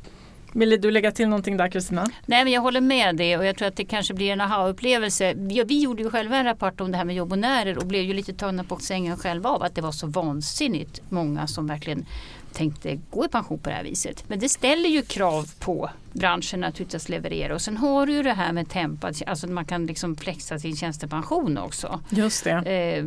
Vill 0.54 0.82
du 0.82 0.92
lägga 0.92 1.12
till 1.12 1.28
någonting 1.28 1.58
där 1.58 1.68
Kristina? 1.68 2.06
Nej 2.26 2.44
men 2.44 2.54
jag 2.54 2.62
håller 2.62 2.82
med 2.82 3.16
det 3.16 3.38
och 3.38 3.46
jag 3.46 3.58
tror 3.58 3.68
att 3.68 3.76
det 3.76 3.86
kanske 3.86 4.14
blir 4.14 4.32
en 4.32 4.42
aha-upplevelse. 4.42 5.34
Vi, 5.36 5.64
vi 5.64 5.82
gjorde 5.82 6.04
ju 6.04 6.10
själva 6.10 6.38
en 6.38 6.46
rapport 6.46 6.82
om 6.82 6.92
det 6.92 6.98
här 6.98 7.06
med 7.06 7.16
jobbonärer 7.16 7.78
och 7.78 7.86
blev 7.86 8.04
ju 8.04 8.14
lite 8.14 8.34
tagna 8.34 8.64
på 8.64 8.78
sängen 8.78 9.18
själva 9.18 9.50
av 9.50 9.64
att 9.64 9.76
det 9.76 9.82
var 9.82 9.92
så 9.92 10.08
vansinnigt 10.08 11.02
många 11.10 11.48
som 11.48 11.68
verkligen 11.68 12.06
tänkte 12.54 13.00
gå 13.10 13.26
i 13.26 13.28
pension 13.28 13.60
på 13.60 13.70
det 13.70 13.76
här 13.76 13.84
viset. 13.84 14.24
Men 14.28 14.40
det 14.40 14.50
ställer 14.50 14.90
ju 14.90 15.02
krav 15.02 15.52
på 15.60 15.90
branschen 16.14 16.60
naturligtvis 16.60 17.04
att 17.04 17.10
leverera. 17.10 17.54
Och 17.54 17.62
sen 17.62 17.78
har 17.78 18.06
du 18.06 18.14
ju 18.14 18.24
det 18.24 18.34
här 18.34 18.52
med 18.52 18.70
tempo, 18.70 19.08
alltså 19.28 19.48
man 19.48 19.66
kan 19.66 19.86
liksom 19.86 20.16
flexa 20.16 20.60
sin 20.60 20.76
tjänstepension 20.76 21.58
också. 21.58 22.00
Just 22.10 22.44
det. 22.44 22.52
Eh, 22.52 23.04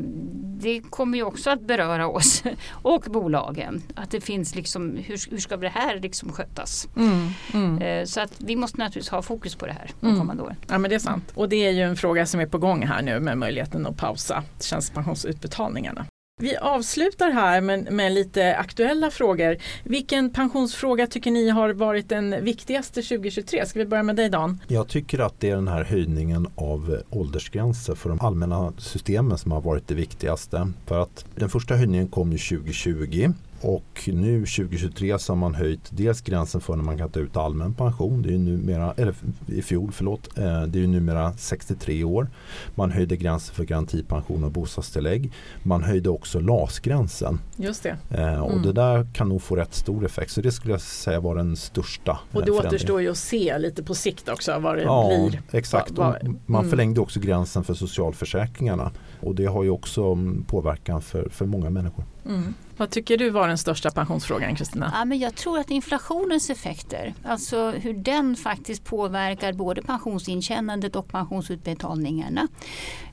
det 0.61 0.81
kommer 0.81 1.19
ju 1.19 1.25
också 1.25 1.51
att 1.51 1.61
beröra 1.61 2.09
oss 2.09 2.43
och 2.71 3.01
bolagen. 3.01 3.83
Att 3.95 4.11
det 4.11 4.21
finns 4.21 4.55
liksom, 4.55 4.97
hur, 4.97 5.31
hur 5.31 5.39
ska 5.39 5.57
det 5.57 5.69
här 5.69 6.01
liksom 6.01 6.33
skötas? 6.33 6.89
Mm, 6.97 7.29
mm. 7.55 7.83
Eh, 7.83 8.05
så 8.05 8.21
att 8.21 8.33
vi 8.39 8.57
måste 8.57 8.79
naturligtvis 8.79 9.11
ha 9.11 9.23
fokus 9.23 9.55
på 9.55 9.67
det 9.67 9.73
här 9.73 9.91
de 10.01 10.07
mm. 10.07 10.19
kommande 10.19 10.43
åren. 10.43 10.57
Ja 10.69 10.79
men 10.79 10.89
det 10.89 10.95
är 10.95 11.01
sant. 11.01 11.33
Och 11.35 11.49
det 11.49 11.67
är 11.67 11.71
ju 11.71 11.83
en 11.83 11.97
fråga 11.97 12.27
som 12.27 12.41
är 12.41 12.47
på 12.47 12.59
gång 12.59 12.87
här 12.87 13.03
nu 13.03 13.21
med 13.21 13.39
möjligheten 13.39 13.87
att 13.87 13.97
pausa 13.97 14.43
tjänstepensionsutbetalningarna. 14.61 16.07
Vi 16.41 16.57
avslutar 16.57 17.31
här 17.31 17.61
med, 17.61 17.93
med, 17.93 18.13
lite 18.13 18.57
aktuella 18.57 19.11
frågor. 19.11 19.57
Vilken 19.85 20.31
pensionsfråga 20.31 21.07
tycker 21.07 21.31
ni 21.31 21.49
har 21.49 21.73
varit 21.73 22.09
den 22.09 22.45
viktigaste 22.45 23.03
2023? 23.03 23.67
Ska 23.67 23.79
vi 23.79 23.87
börja 23.87 24.03
med 24.03 24.17
dig 24.17 24.29
Dan? 24.29 24.61
Jag 24.67 24.89
tycker 24.89 25.19
att 25.19 25.41
det 25.41 25.51
är 25.51 25.55
den 25.55 25.69
här 25.69 25.85
höjningen 25.85 26.47
av 26.55 26.95
eh, 26.95 27.19
åldersgränser 27.19 27.95
för 27.95 28.09
de 28.09 28.21
allmänna 28.21 28.73
systemen 28.79 29.39
som 29.39 29.53
har 29.53 29.61
varit 29.61 29.89
det 29.89 29.95
viktigaste. 29.95 30.73
För 30.87 31.03
att 31.03 31.25
den 31.35 31.49
första 31.49 31.75
höjningen 31.75 32.09
kom 32.09 32.33
ju 32.33 32.39
2020 32.39 33.33
och 33.67 34.09
nu 34.13 34.47
2023 34.47 35.19
så 35.19 35.33
har 35.33 35.37
man 35.37 35.55
höjt 35.55 35.91
dels 35.91 36.21
gränsen 36.21 36.61
för 36.61 36.77
när 36.77 36.85
man 36.85 36.99
kan 36.99 37.11
ta 37.11 37.21
ut 37.21 37.37
allmän 37.37 37.75
pension. 37.75 38.23
Det 38.23 38.35
är 38.35 38.39
numera, 38.39 38.95
eller 38.97 39.15
i 39.47 39.63
fjol, 39.63 39.93
förlåt. 39.93 40.39
Eh, 40.39 40.63
det 40.63 40.83
är 40.83 40.87
numera 40.87 41.33
63 41.33 42.05
år. 42.05 42.29
Man 42.75 42.91
höjde 42.91 43.17
gränsen 43.17 43.55
för 43.55 43.65
garantipension 43.65 44.45
och 44.45 44.51
bostadstillägg. 44.51 45.33
Man 45.63 45.83
höjde 45.83 46.11
också 46.11 46.41
LAS-gränsen. 46.41 47.41
Just 47.57 47.83
det. 47.83 47.97
Mm. 48.11 48.43
Och 48.43 48.61
det 48.61 48.73
där 48.73 49.07
kan 49.13 49.29
nog 49.29 49.43
få 49.43 49.57
rätt 49.57 49.75
stor 49.75 50.05
effekt. 50.05 50.31
Så 50.31 50.41
det 50.41 50.53
skulle 50.53 50.73
jag 50.73 50.81
säga 50.81 51.21
var 51.21 51.35
den 51.35 51.57
största 51.57 52.19
Och 52.33 52.45
det 52.45 52.53
återstår 52.53 53.03
ju 53.03 53.11
att 53.11 53.19
se 53.19 53.59
lite 53.59 53.83
på 53.83 53.95
sikt 53.95 54.29
också 54.29 54.59
vad 54.59 54.77
det 54.77 54.83
ja, 54.83 55.29
blir. 55.29 55.43
Exakt. 55.51 55.97
Man 55.97 56.17
mm. 56.49 56.71
förlängde 56.71 57.01
också 57.01 57.21
gränsen 57.21 57.65
för 57.65 57.75
socialförsäkringarna. 57.75 58.93
Och 59.21 59.35
det 59.35 59.47
har 59.47 59.63
ju 59.63 59.71
också 59.71 60.19
påverkan 60.47 61.03
för, 61.03 61.29
för 61.29 61.47
många 61.47 61.71
människor. 61.71 62.05
Mm. 62.27 62.55
Vad 62.79 62.91
tycker 62.91 63.17
du 63.17 63.31
var 63.31 63.49
den 63.49 63.59
största 63.59 63.91
pensionsfrågan 63.91 64.55
Kristina? 64.55 65.07
Ja, 65.11 65.15
jag 65.15 65.35
tror 65.35 65.59
att 65.59 65.71
inflationens 65.71 66.51
effekter, 66.51 67.15
alltså 67.25 67.71
hur 67.71 67.95
den 67.95 68.37
faktiskt 68.37 68.85
påverkar 68.85 69.53
både 69.53 69.83
pensionsintjänandet 69.83 70.97
och 70.97 71.09
pensionsutbetalningarna. 71.09 72.49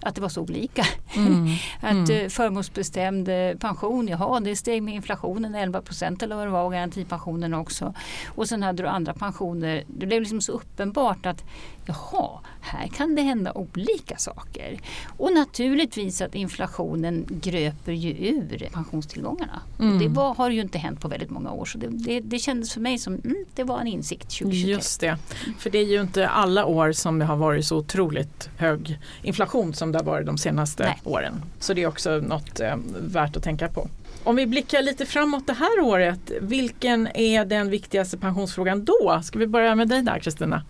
Att 0.01 0.15
det 0.15 0.21
var 0.21 0.29
så 0.29 0.41
olika. 0.41 0.85
Mm. 1.15 1.47
att 1.81 2.09
mm. 2.09 2.25
Eh, 2.25 2.29
förmånsbestämd 2.29 3.29
eh, 3.29 3.57
pension, 3.59 4.07
jaha 4.07 4.39
det 4.39 4.55
steg 4.55 4.83
med 4.83 4.93
inflationen 4.93 5.55
11 5.55 5.81
procent 5.81 6.23
eller 6.23 6.35
vad 6.35 6.47
det 6.47 6.51
var 6.51 6.63
och 6.63 6.71
garantipensionen 6.71 7.53
också. 7.53 7.93
Och 8.27 8.49
sen 8.49 8.63
hade 8.63 8.83
du 8.83 8.89
andra 8.89 9.13
pensioner. 9.13 9.83
Det 9.87 10.05
blev 10.05 10.21
liksom 10.21 10.41
så 10.41 10.51
uppenbart 10.51 11.25
att 11.25 11.43
jaha, 11.85 12.39
här 12.61 12.87
kan 12.87 13.15
det 13.15 13.21
hända 13.21 13.51
olika 13.53 14.17
saker. 14.17 14.79
Och 15.17 15.33
naturligtvis 15.33 16.21
att 16.21 16.35
inflationen 16.35 17.25
gröper 17.29 17.91
ju 17.91 18.29
ur 18.29 18.69
pensionstillgångarna. 18.73 19.61
Mm. 19.79 19.99
Det 19.99 20.07
var, 20.07 20.35
har 20.35 20.49
ju 20.49 20.61
inte 20.61 20.77
hänt 20.77 20.99
på 20.99 21.07
väldigt 21.07 21.29
många 21.29 21.51
år 21.51 21.65
så 21.65 21.77
det, 21.77 21.87
det, 21.87 22.19
det 22.19 22.39
kändes 22.39 22.73
för 22.73 22.81
mig 22.81 22.97
som 22.97 23.13
mm, 23.13 23.45
det 23.55 23.63
var 23.63 23.79
en 23.79 23.87
insikt 23.87 24.29
2023. 24.39 24.71
Just 24.71 25.01
det, 25.01 25.17
för 25.59 25.69
det 25.69 25.77
är 25.77 25.85
ju 25.85 26.01
inte 26.01 26.27
alla 26.27 26.65
år 26.65 26.91
som 26.91 27.19
det 27.19 27.25
har 27.25 27.35
varit 27.35 27.65
så 27.65 27.77
otroligt 27.77 28.49
hög 28.57 28.99
inflation 29.21 29.73
som 29.73 29.91
det 29.91 29.99
har 29.99 30.05
varit 30.05 30.25
de 30.25 30.37
senaste 30.37 30.83
Nej. 30.83 31.01
åren. 31.03 31.41
Så 31.59 31.73
det 31.73 31.83
är 31.83 31.87
också 31.87 32.17
något 32.17 32.59
eh, 32.59 32.75
värt 32.99 33.37
att 33.37 33.43
tänka 33.43 33.67
på. 33.67 33.87
Om 34.23 34.35
vi 34.35 34.45
blickar 34.45 34.81
lite 34.81 35.05
framåt 35.05 35.47
det 35.47 35.53
här 35.53 35.79
året, 35.79 36.31
vilken 36.41 37.07
är 37.07 37.45
den 37.45 37.69
viktigaste 37.69 38.17
pensionsfrågan 38.17 38.85
då? 38.85 39.21
Ska 39.23 39.39
vi 39.39 39.47
börja 39.47 39.75
med 39.75 39.87
dig 39.87 40.01
där 40.01 40.19
Kristina? 40.19 40.63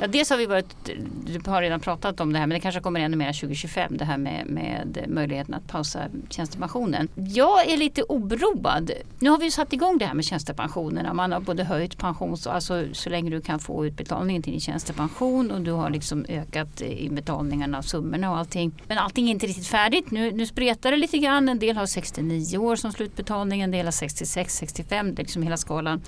Ja, 0.00 0.06
dels 0.06 0.30
har 0.30 0.36
vi 0.36 0.46
varit, 0.46 0.90
du 1.26 1.50
har 1.50 1.62
redan 1.62 1.80
pratat 1.80 2.20
om 2.20 2.32
det 2.32 2.38
här 2.38 2.46
men 2.46 2.54
det 2.54 2.60
kanske 2.60 2.80
kommer 2.80 3.00
ännu 3.00 3.16
mer 3.16 3.32
2025 3.32 3.96
det 3.96 4.04
här 4.04 4.18
med, 4.18 4.46
med 4.46 5.04
möjligheten 5.08 5.54
att 5.54 5.66
pausa 5.66 6.08
tjänstepensionen. 6.30 7.08
Jag 7.14 7.68
är 7.70 7.76
lite 7.76 8.02
oroad. 8.02 8.90
Nu 9.18 9.30
har 9.30 9.38
vi 9.38 9.50
satt 9.50 9.72
igång 9.72 9.98
det 9.98 10.06
här 10.06 10.14
med 10.14 10.24
tjänstepensionerna. 10.24 11.14
Man 11.14 11.32
har 11.32 11.40
både 11.40 11.64
höjt 11.64 11.98
pensions, 11.98 12.46
alltså 12.46 12.84
så 12.92 13.10
länge 13.10 13.30
du 13.30 13.40
kan 13.40 13.58
få 13.58 13.86
utbetalningen 13.86 14.42
till 14.42 14.52
din 14.52 14.60
tjänstepension 14.60 15.50
och 15.50 15.60
du 15.60 15.72
har 15.72 15.90
liksom 15.90 16.24
ökat 16.28 16.80
inbetalningarna 16.80 17.78
av 17.78 17.82
summorna 17.82 18.30
och 18.30 18.38
allting. 18.38 18.72
Men 18.88 18.98
allting 18.98 19.26
är 19.26 19.30
inte 19.30 19.46
riktigt 19.46 19.66
färdigt. 19.66 20.10
Nu, 20.10 20.32
nu 20.32 20.46
spretar 20.46 20.90
det 20.90 20.96
lite 20.96 21.18
grann. 21.18 21.48
En 21.48 21.58
del 21.58 21.76
har 21.76 21.86
69 21.86 22.58
år 22.58 22.76
som 22.76 22.92
slutbetalning, 22.92 23.60
en 23.60 23.70
del 23.70 23.86
har 23.86 23.92
66, 23.92 24.56
65, 24.56 25.14
det 25.14 25.22
är 25.22 25.24
liksom 25.24 25.42
hela 25.42 25.56
skalan. 25.56 26.02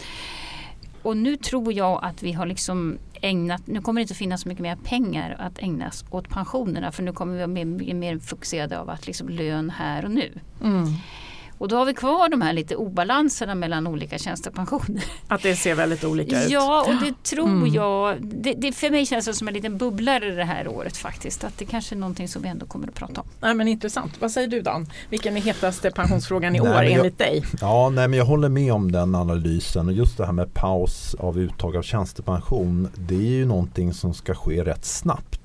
Och 1.02 1.16
nu 1.16 1.36
tror 1.36 1.72
jag 1.72 2.04
att 2.04 2.22
vi 2.22 2.32
har 2.32 2.46
liksom 2.46 2.98
ägnat, 3.20 3.66
nu 3.66 3.80
kommer 3.80 4.00
det 4.00 4.02
inte 4.02 4.14
finnas 4.14 4.42
så 4.42 4.48
mycket 4.48 4.62
mer 4.62 4.76
pengar 4.76 5.36
att 5.38 5.58
ägnas 5.58 6.04
åt 6.10 6.28
pensionerna 6.28 6.92
för 6.92 7.02
nu 7.02 7.12
kommer 7.12 7.32
vi 7.32 7.38
vara 7.38 7.46
mer, 7.46 7.94
mer 7.94 8.18
fokuserade 8.18 8.78
av 8.78 8.90
att 8.90 9.06
liksom 9.06 9.28
lön 9.28 9.70
här 9.70 10.04
och 10.04 10.10
nu. 10.10 10.40
Mm. 10.62 10.86
Och 11.60 11.68
då 11.68 11.76
har 11.76 11.84
vi 11.84 11.94
kvar 11.94 12.28
de 12.28 12.42
här 12.42 12.52
lite 12.52 12.76
obalanserna 12.76 13.54
mellan 13.54 13.86
olika 13.86 14.18
tjänstepensioner. 14.18 15.04
Att 15.28 15.42
det 15.42 15.56
ser 15.56 15.74
väldigt 15.74 16.04
olika 16.04 16.44
ut. 16.44 16.50
Ja, 16.50 16.84
och 16.88 16.94
det 17.06 17.22
tror 17.22 17.48
mm. 17.48 17.74
jag. 17.74 18.16
Det, 18.20 18.52
det, 18.52 18.72
för 18.72 18.90
mig 18.90 19.06
känns 19.06 19.24
det 19.24 19.34
som 19.34 19.48
en 19.48 19.54
liten 19.54 19.78
bubblare 19.78 20.34
det 20.34 20.44
här 20.44 20.68
året 20.68 20.96
faktiskt. 20.96 21.44
Att 21.44 21.58
det 21.58 21.64
kanske 21.64 21.94
är 21.94 21.98
någonting 21.98 22.28
som 22.28 22.42
vi 22.42 22.48
ändå 22.48 22.66
kommer 22.66 22.88
att 22.88 22.94
prata 22.94 23.20
om. 23.20 23.26
Nej, 23.40 23.54
men 23.54 23.68
intressant. 23.68 24.12
Vad 24.20 24.30
säger 24.30 24.48
du 24.48 24.62
Dan? 24.62 24.86
Vilken 25.10 25.36
är 25.36 25.40
hetaste 25.40 25.90
pensionsfrågan 25.90 26.56
i 26.56 26.60
nej, 26.60 26.70
år 26.70 26.82
enligt 26.82 27.18
dig? 27.18 27.44
Ja, 27.60 27.90
nej, 27.90 28.08
men 28.08 28.18
jag 28.18 28.26
håller 28.26 28.48
med 28.48 28.72
om 28.72 28.92
den 28.92 29.14
analysen. 29.14 29.86
Och 29.86 29.92
just 29.92 30.16
det 30.16 30.26
här 30.26 30.32
med 30.32 30.54
paus 30.54 31.14
av 31.14 31.38
uttag 31.38 31.76
av 31.76 31.82
tjänstepension. 31.82 32.88
Det 32.94 33.14
är 33.14 33.18
ju 33.20 33.46
någonting 33.46 33.94
som 33.94 34.14
ska 34.14 34.34
ske 34.34 34.64
rätt 34.64 34.84
snabbt. 34.84 35.39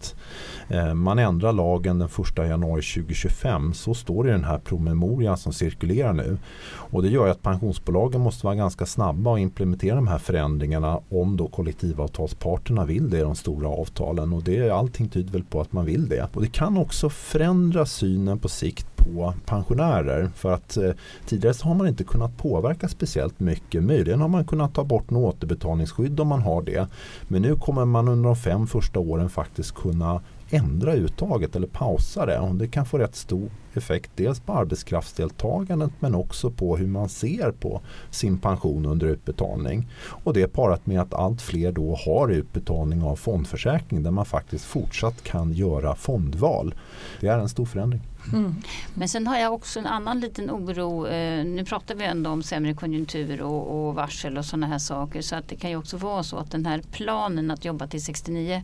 Eh, 0.67 0.93
man 0.93 1.19
ändrar 1.19 1.53
lagen 1.53 1.99
den 1.99 2.09
1 2.37 2.37
januari 2.37 2.81
2025. 2.81 3.73
Så 3.73 3.93
står 3.93 4.23
det 4.23 4.29
i 4.29 4.33
den 4.33 4.43
här 4.43 4.57
promemorian 4.57 5.37
som 5.37 5.53
cirkulerar 5.53 6.13
nu. 6.13 6.37
Och 6.67 7.03
det 7.03 7.09
gör 7.09 7.27
att 7.27 7.41
pensionsbolagen 7.41 8.21
måste 8.21 8.45
vara 8.45 8.55
ganska 8.55 8.85
snabba 8.85 9.31
och 9.31 9.39
implementera 9.39 9.95
de 9.95 10.07
här 10.07 10.17
förändringarna 10.17 10.99
om 11.09 11.37
då 11.37 11.47
kollektivavtalsparterna 11.47 12.85
vill 12.85 13.09
det 13.09 13.17
i 13.17 13.21
de 13.21 13.35
stora 13.35 13.67
avtalen. 13.67 14.33
Och 14.33 14.43
det, 14.43 14.69
allting 14.69 15.09
tyder 15.09 15.31
väl 15.31 15.43
på 15.43 15.61
att 15.61 15.73
man 15.73 15.85
vill 15.85 16.09
det. 16.09 16.29
Och 16.33 16.41
det 16.41 16.51
kan 16.51 16.77
också 16.77 17.09
förändra 17.09 17.85
synen 17.85 18.39
på 18.39 18.49
sikt 18.49 18.94
på 19.05 19.33
pensionärer. 19.45 20.29
För 20.35 20.53
att 20.53 20.77
eh, 20.77 20.91
tidigare 21.25 21.53
så 21.53 21.67
har 21.67 21.75
man 21.75 21.87
inte 21.87 22.03
kunnat 22.03 22.37
påverka 22.37 22.87
speciellt 22.87 23.39
mycket. 23.39 23.83
Möjligen 23.83 24.21
har 24.21 24.27
man 24.27 24.45
kunnat 24.45 24.73
ta 24.73 24.83
bort 24.83 25.09
något 25.09 25.35
återbetalningsskydd 25.35 26.19
om 26.19 26.27
man 26.27 26.41
har 26.41 26.61
det. 26.61 26.87
Men 27.27 27.41
nu 27.41 27.55
kommer 27.55 27.85
man 27.85 28.07
under 28.07 28.25
de 28.25 28.35
fem 28.35 28.67
första 28.67 28.99
åren 28.99 29.29
faktiskt 29.29 29.75
kunna 29.75 30.21
ändra 30.49 30.93
uttaget 30.93 31.55
eller 31.55 31.67
pausa 31.67 32.25
det. 32.25 32.39
Och 32.39 32.55
det 32.55 32.67
kan 32.67 32.85
få 32.85 32.97
rätt 32.97 33.15
stor 33.15 33.49
effekt 33.73 34.11
dels 34.15 34.39
på 34.39 34.53
arbetskraftsdeltagandet 34.53 35.91
men 35.99 36.15
också 36.15 36.51
på 36.51 36.77
hur 36.77 36.87
man 36.87 37.09
ser 37.09 37.51
på 37.51 37.81
sin 38.09 38.37
pension 38.37 38.85
under 38.85 39.07
utbetalning. 39.07 39.87
Och 40.23 40.33
det 40.33 40.47
parat 40.47 40.85
med 40.85 41.01
att 41.01 41.13
allt 41.13 41.41
fler 41.41 41.71
då 41.71 41.95
har 42.05 42.31
utbetalning 42.31 43.03
av 43.03 43.15
fondförsäkring 43.15 44.03
där 44.03 44.11
man 44.11 44.25
faktiskt 44.25 44.65
fortsatt 44.65 45.23
kan 45.23 45.53
göra 45.53 45.95
fondval. 45.95 46.75
Det 47.21 47.27
är 47.27 47.39
en 47.39 47.49
stor 47.49 47.65
förändring. 47.65 48.01
Mm. 48.33 48.55
Men 48.93 49.09
sen 49.09 49.27
har 49.27 49.37
jag 49.37 49.53
också 49.53 49.79
en 49.79 49.85
annan 49.85 50.19
liten 50.19 50.51
oro. 50.51 51.07
Eh, 51.07 51.45
nu 51.45 51.65
pratar 51.65 51.95
vi 51.95 52.03
ändå 52.03 52.29
om 52.29 52.43
sämre 52.43 52.73
konjunktur 52.73 53.41
och, 53.41 53.87
och 53.87 53.95
varsel 53.95 54.37
och 54.37 54.45
sådana 54.45 54.67
här 54.67 54.79
saker. 54.79 55.21
Så 55.21 55.35
att 55.35 55.47
det 55.47 55.55
kan 55.55 55.69
ju 55.69 55.75
också 55.75 55.97
vara 55.97 56.23
så 56.23 56.37
att 56.37 56.51
den 56.51 56.65
här 56.65 56.81
planen 56.91 57.51
att 57.51 57.65
jobba 57.65 57.87
till 57.87 58.03
69 58.03 58.63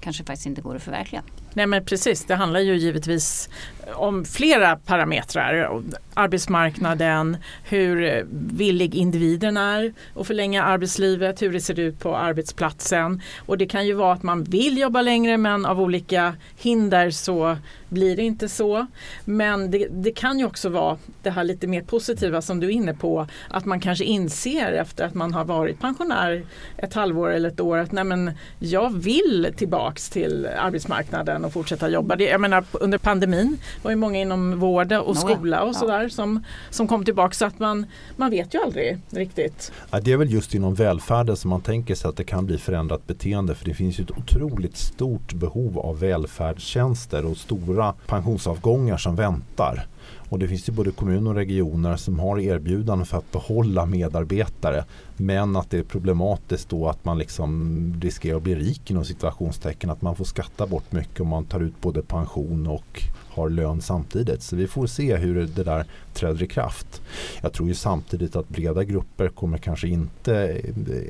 kanske 0.00 0.24
faktiskt 0.24 0.46
inte 0.46 0.62
går 0.62 0.76
att 0.76 0.82
förverkliga. 0.82 1.22
Nej 1.54 1.66
men 1.66 1.84
precis, 1.84 2.24
det 2.24 2.34
handlar 2.34 2.60
ju 2.60 2.76
givetvis 2.76 3.48
om 3.94 4.24
flera 4.24 4.76
parametrar. 4.76 5.82
Arbetsmarknaden, 6.14 7.36
hur 7.64 8.26
villig 8.56 8.94
individen 8.94 9.56
är 9.56 9.92
att 10.14 10.26
förlänga 10.26 10.62
arbetslivet, 10.62 11.42
hur 11.42 11.52
det 11.52 11.60
ser 11.60 11.78
ut 11.78 11.98
på 11.98 12.16
arbetsplatsen. 12.16 13.22
Och 13.46 13.58
det 13.58 13.66
kan 13.66 13.86
ju 13.86 13.92
vara 13.92 14.12
att 14.12 14.22
man 14.22 14.44
vill 14.44 14.78
jobba 14.78 15.02
längre 15.02 15.36
men 15.36 15.66
av 15.66 15.80
olika 15.80 16.34
hinder 16.56 17.10
så 17.10 17.56
blir 17.88 18.16
det 18.16 18.22
inte 18.22 18.48
så. 18.48 18.86
Men 19.24 19.70
det, 19.70 19.86
det 19.90 20.12
kan 20.12 20.38
ju 20.38 20.46
också 20.46 20.68
vara 20.68 20.98
det 21.22 21.30
här 21.30 21.44
lite 21.44 21.66
mer 21.66 21.82
positiva 21.82 22.42
som 22.42 22.60
du 22.60 22.66
är 22.66 22.70
inne 22.70 22.94
på. 22.94 23.26
Att 23.48 23.64
man 23.64 23.80
kanske 23.80 24.04
inser 24.04 24.72
efter 24.72 25.04
att 25.04 25.14
man 25.14 25.34
har 25.34 25.44
varit 25.44 25.80
pensionär 25.80 26.42
ett 26.76 26.94
halvår 26.94 27.32
eller 27.32 27.48
ett 27.48 27.60
år 27.60 27.78
att 27.78 27.92
nej 27.92 28.04
men 28.04 28.30
jag 28.58 28.94
vill 28.94 29.52
tillbaks 29.56 30.10
till 30.10 30.46
arbetsmarknaden 30.46 31.41
och 31.44 31.52
fortsätta 31.52 31.88
jobba. 31.88 32.16
Det, 32.16 32.24
jag 32.24 32.40
menar 32.40 32.64
under 32.72 32.98
pandemin 32.98 33.58
var 33.82 33.90
ju 33.90 33.96
många 33.96 34.20
inom 34.20 34.58
vård 34.58 34.92
och 34.92 35.16
skola 35.16 35.62
och 35.62 35.76
sådär 35.76 36.08
som, 36.08 36.44
som 36.70 36.88
kom 36.88 37.04
tillbaka 37.04 37.34
så 37.34 37.44
att 37.44 37.58
man, 37.58 37.86
man 38.16 38.30
vet 38.30 38.54
ju 38.54 38.62
aldrig 38.62 38.98
riktigt. 39.10 39.72
Ja, 39.90 40.00
det 40.00 40.12
är 40.12 40.16
väl 40.16 40.32
just 40.32 40.54
inom 40.54 40.74
välfärden 40.74 41.36
som 41.36 41.50
man 41.50 41.60
tänker 41.60 41.94
sig 41.94 42.08
att 42.08 42.16
det 42.16 42.24
kan 42.24 42.46
bli 42.46 42.58
förändrat 42.58 43.06
beteende 43.06 43.54
för 43.54 43.64
det 43.64 43.74
finns 43.74 44.00
ju 44.00 44.04
ett 44.04 44.10
otroligt 44.10 44.76
stort 44.76 45.32
behov 45.32 45.78
av 45.78 46.00
välfärdstjänster 46.00 47.24
och 47.26 47.36
stora 47.36 47.94
pensionsavgångar 48.06 48.96
som 48.96 49.16
väntar. 49.16 49.86
Och 50.32 50.38
det 50.38 50.48
finns 50.48 50.68
ju 50.68 50.72
både 50.72 50.90
kommuner 50.90 51.30
och 51.30 51.36
regioner 51.36 51.96
som 51.96 52.18
har 52.18 52.38
erbjudanden 52.38 53.06
för 53.06 53.18
att 53.18 53.32
behålla 53.32 53.86
medarbetare. 53.86 54.84
Men 55.16 55.56
att 55.56 55.70
det 55.70 55.78
är 55.78 55.82
problematiskt 55.82 56.68
då 56.68 56.88
att 56.88 57.04
man 57.04 57.18
liksom 57.18 57.94
riskerar 58.02 58.36
att 58.36 58.42
bli 58.42 58.54
rik 58.54 58.90
inom 58.90 59.04
situationstecken. 59.04 59.90
Att 59.90 60.02
man 60.02 60.16
får 60.16 60.24
skatta 60.24 60.66
bort 60.66 60.92
mycket 60.92 61.20
om 61.20 61.28
man 61.28 61.44
tar 61.44 61.60
ut 61.60 61.80
både 61.80 62.02
pension 62.02 62.66
och 62.66 63.02
har 63.34 63.50
lön 63.50 63.80
samtidigt. 63.80 64.42
Så 64.42 64.56
vi 64.56 64.66
får 64.66 64.86
se 64.86 65.16
hur 65.16 65.46
det 65.46 65.64
där 65.64 65.84
träder 66.14 66.42
i 66.42 66.46
kraft. 66.46 67.02
Jag 67.42 67.52
tror 67.52 67.68
ju 67.68 67.74
samtidigt 67.74 68.36
att 68.36 68.48
breda 68.48 68.84
grupper 68.84 69.28
kommer 69.28 69.58
kanske 69.58 69.88
inte 69.88 70.60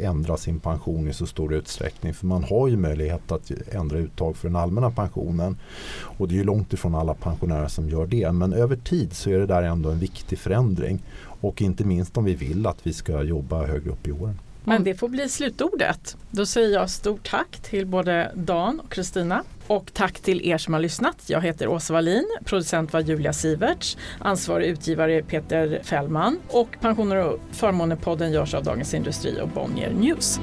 ändra 0.00 0.36
sin 0.36 0.60
pension 0.60 1.08
i 1.08 1.12
så 1.12 1.26
stor 1.26 1.54
utsträckning. 1.54 2.14
För 2.14 2.26
man 2.26 2.44
har 2.44 2.68
ju 2.68 2.76
möjlighet 2.76 3.32
att 3.32 3.50
ändra 3.70 3.98
uttag 3.98 4.36
för 4.36 4.48
den 4.48 4.56
allmänna 4.56 4.90
pensionen. 4.90 5.56
Och 6.18 6.28
det 6.28 6.34
är 6.34 6.36
ju 6.36 6.44
långt 6.44 6.72
ifrån 6.72 6.94
alla 6.94 7.14
pensionärer 7.14 7.68
som 7.68 7.88
gör 7.88 8.06
det. 8.06 8.32
Men 8.32 8.52
över 8.52 8.76
tid 8.76 9.12
så 9.12 9.30
är 9.30 9.38
det 9.38 9.46
där 9.46 9.62
ändå 9.62 9.90
en 9.90 9.98
viktig 9.98 10.38
förändring. 10.38 11.02
Och 11.24 11.62
inte 11.62 11.84
minst 11.84 12.16
om 12.16 12.24
vi 12.24 12.34
vill 12.34 12.66
att 12.66 12.86
vi 12.86 12.92
ska 12.92 13.22
jobba 13.22 13.66
högre 13.66 13.90
upp 13.90 14.08
i 14.08 14.12
åren. 14.12 14.38
Men 14.64 14.84
det 14.84 14.94
får 14.94 15.08
bli 15.08 15.28
slutordet. 15.28 16.16
Då 16.30 16.46
säger 16.46 16.68
jag 16.68 16.90
stort 16.90 17.30
tack 17.30 17.60
till 17.62 17.86
både 17.86 18.32
Dan 18.34 18.80
och 18.80 18.92
Kristina. 18.92 19.42
Och 19.66 19.90
tack 19.92 20.20
till 20.20 20.48
er 20.48 20.58
som 20.58 20.74
har 20.74 20.80
lyssnat. 20.80 21.16
Jag 21.26 21.40
heter 21.40 21.68
Åsa 21.68 21.92
Wallin, 21.92 22.26
producent 22.44 22.92
var 22.92 23.00
Julia 23.00 23.32
Siverts, 23.32 23.96
ansvarig 24.18 24.66
utgivare 24.66 25.22
Peter 25.22 25.80
Fällman 25.82 26.38
och 26.48 26.68
Pensioner 26.80 27.16
och 27.16 27.40
förmåner-podden 27.52 28.32
görs 28.32 28.54
av 28.54 28.64
Dagens 28.64 28.94
Industri 28.94 29.40
och 29.40 29.48
Bonnier 29.48 29.90
News. 29.90 30.40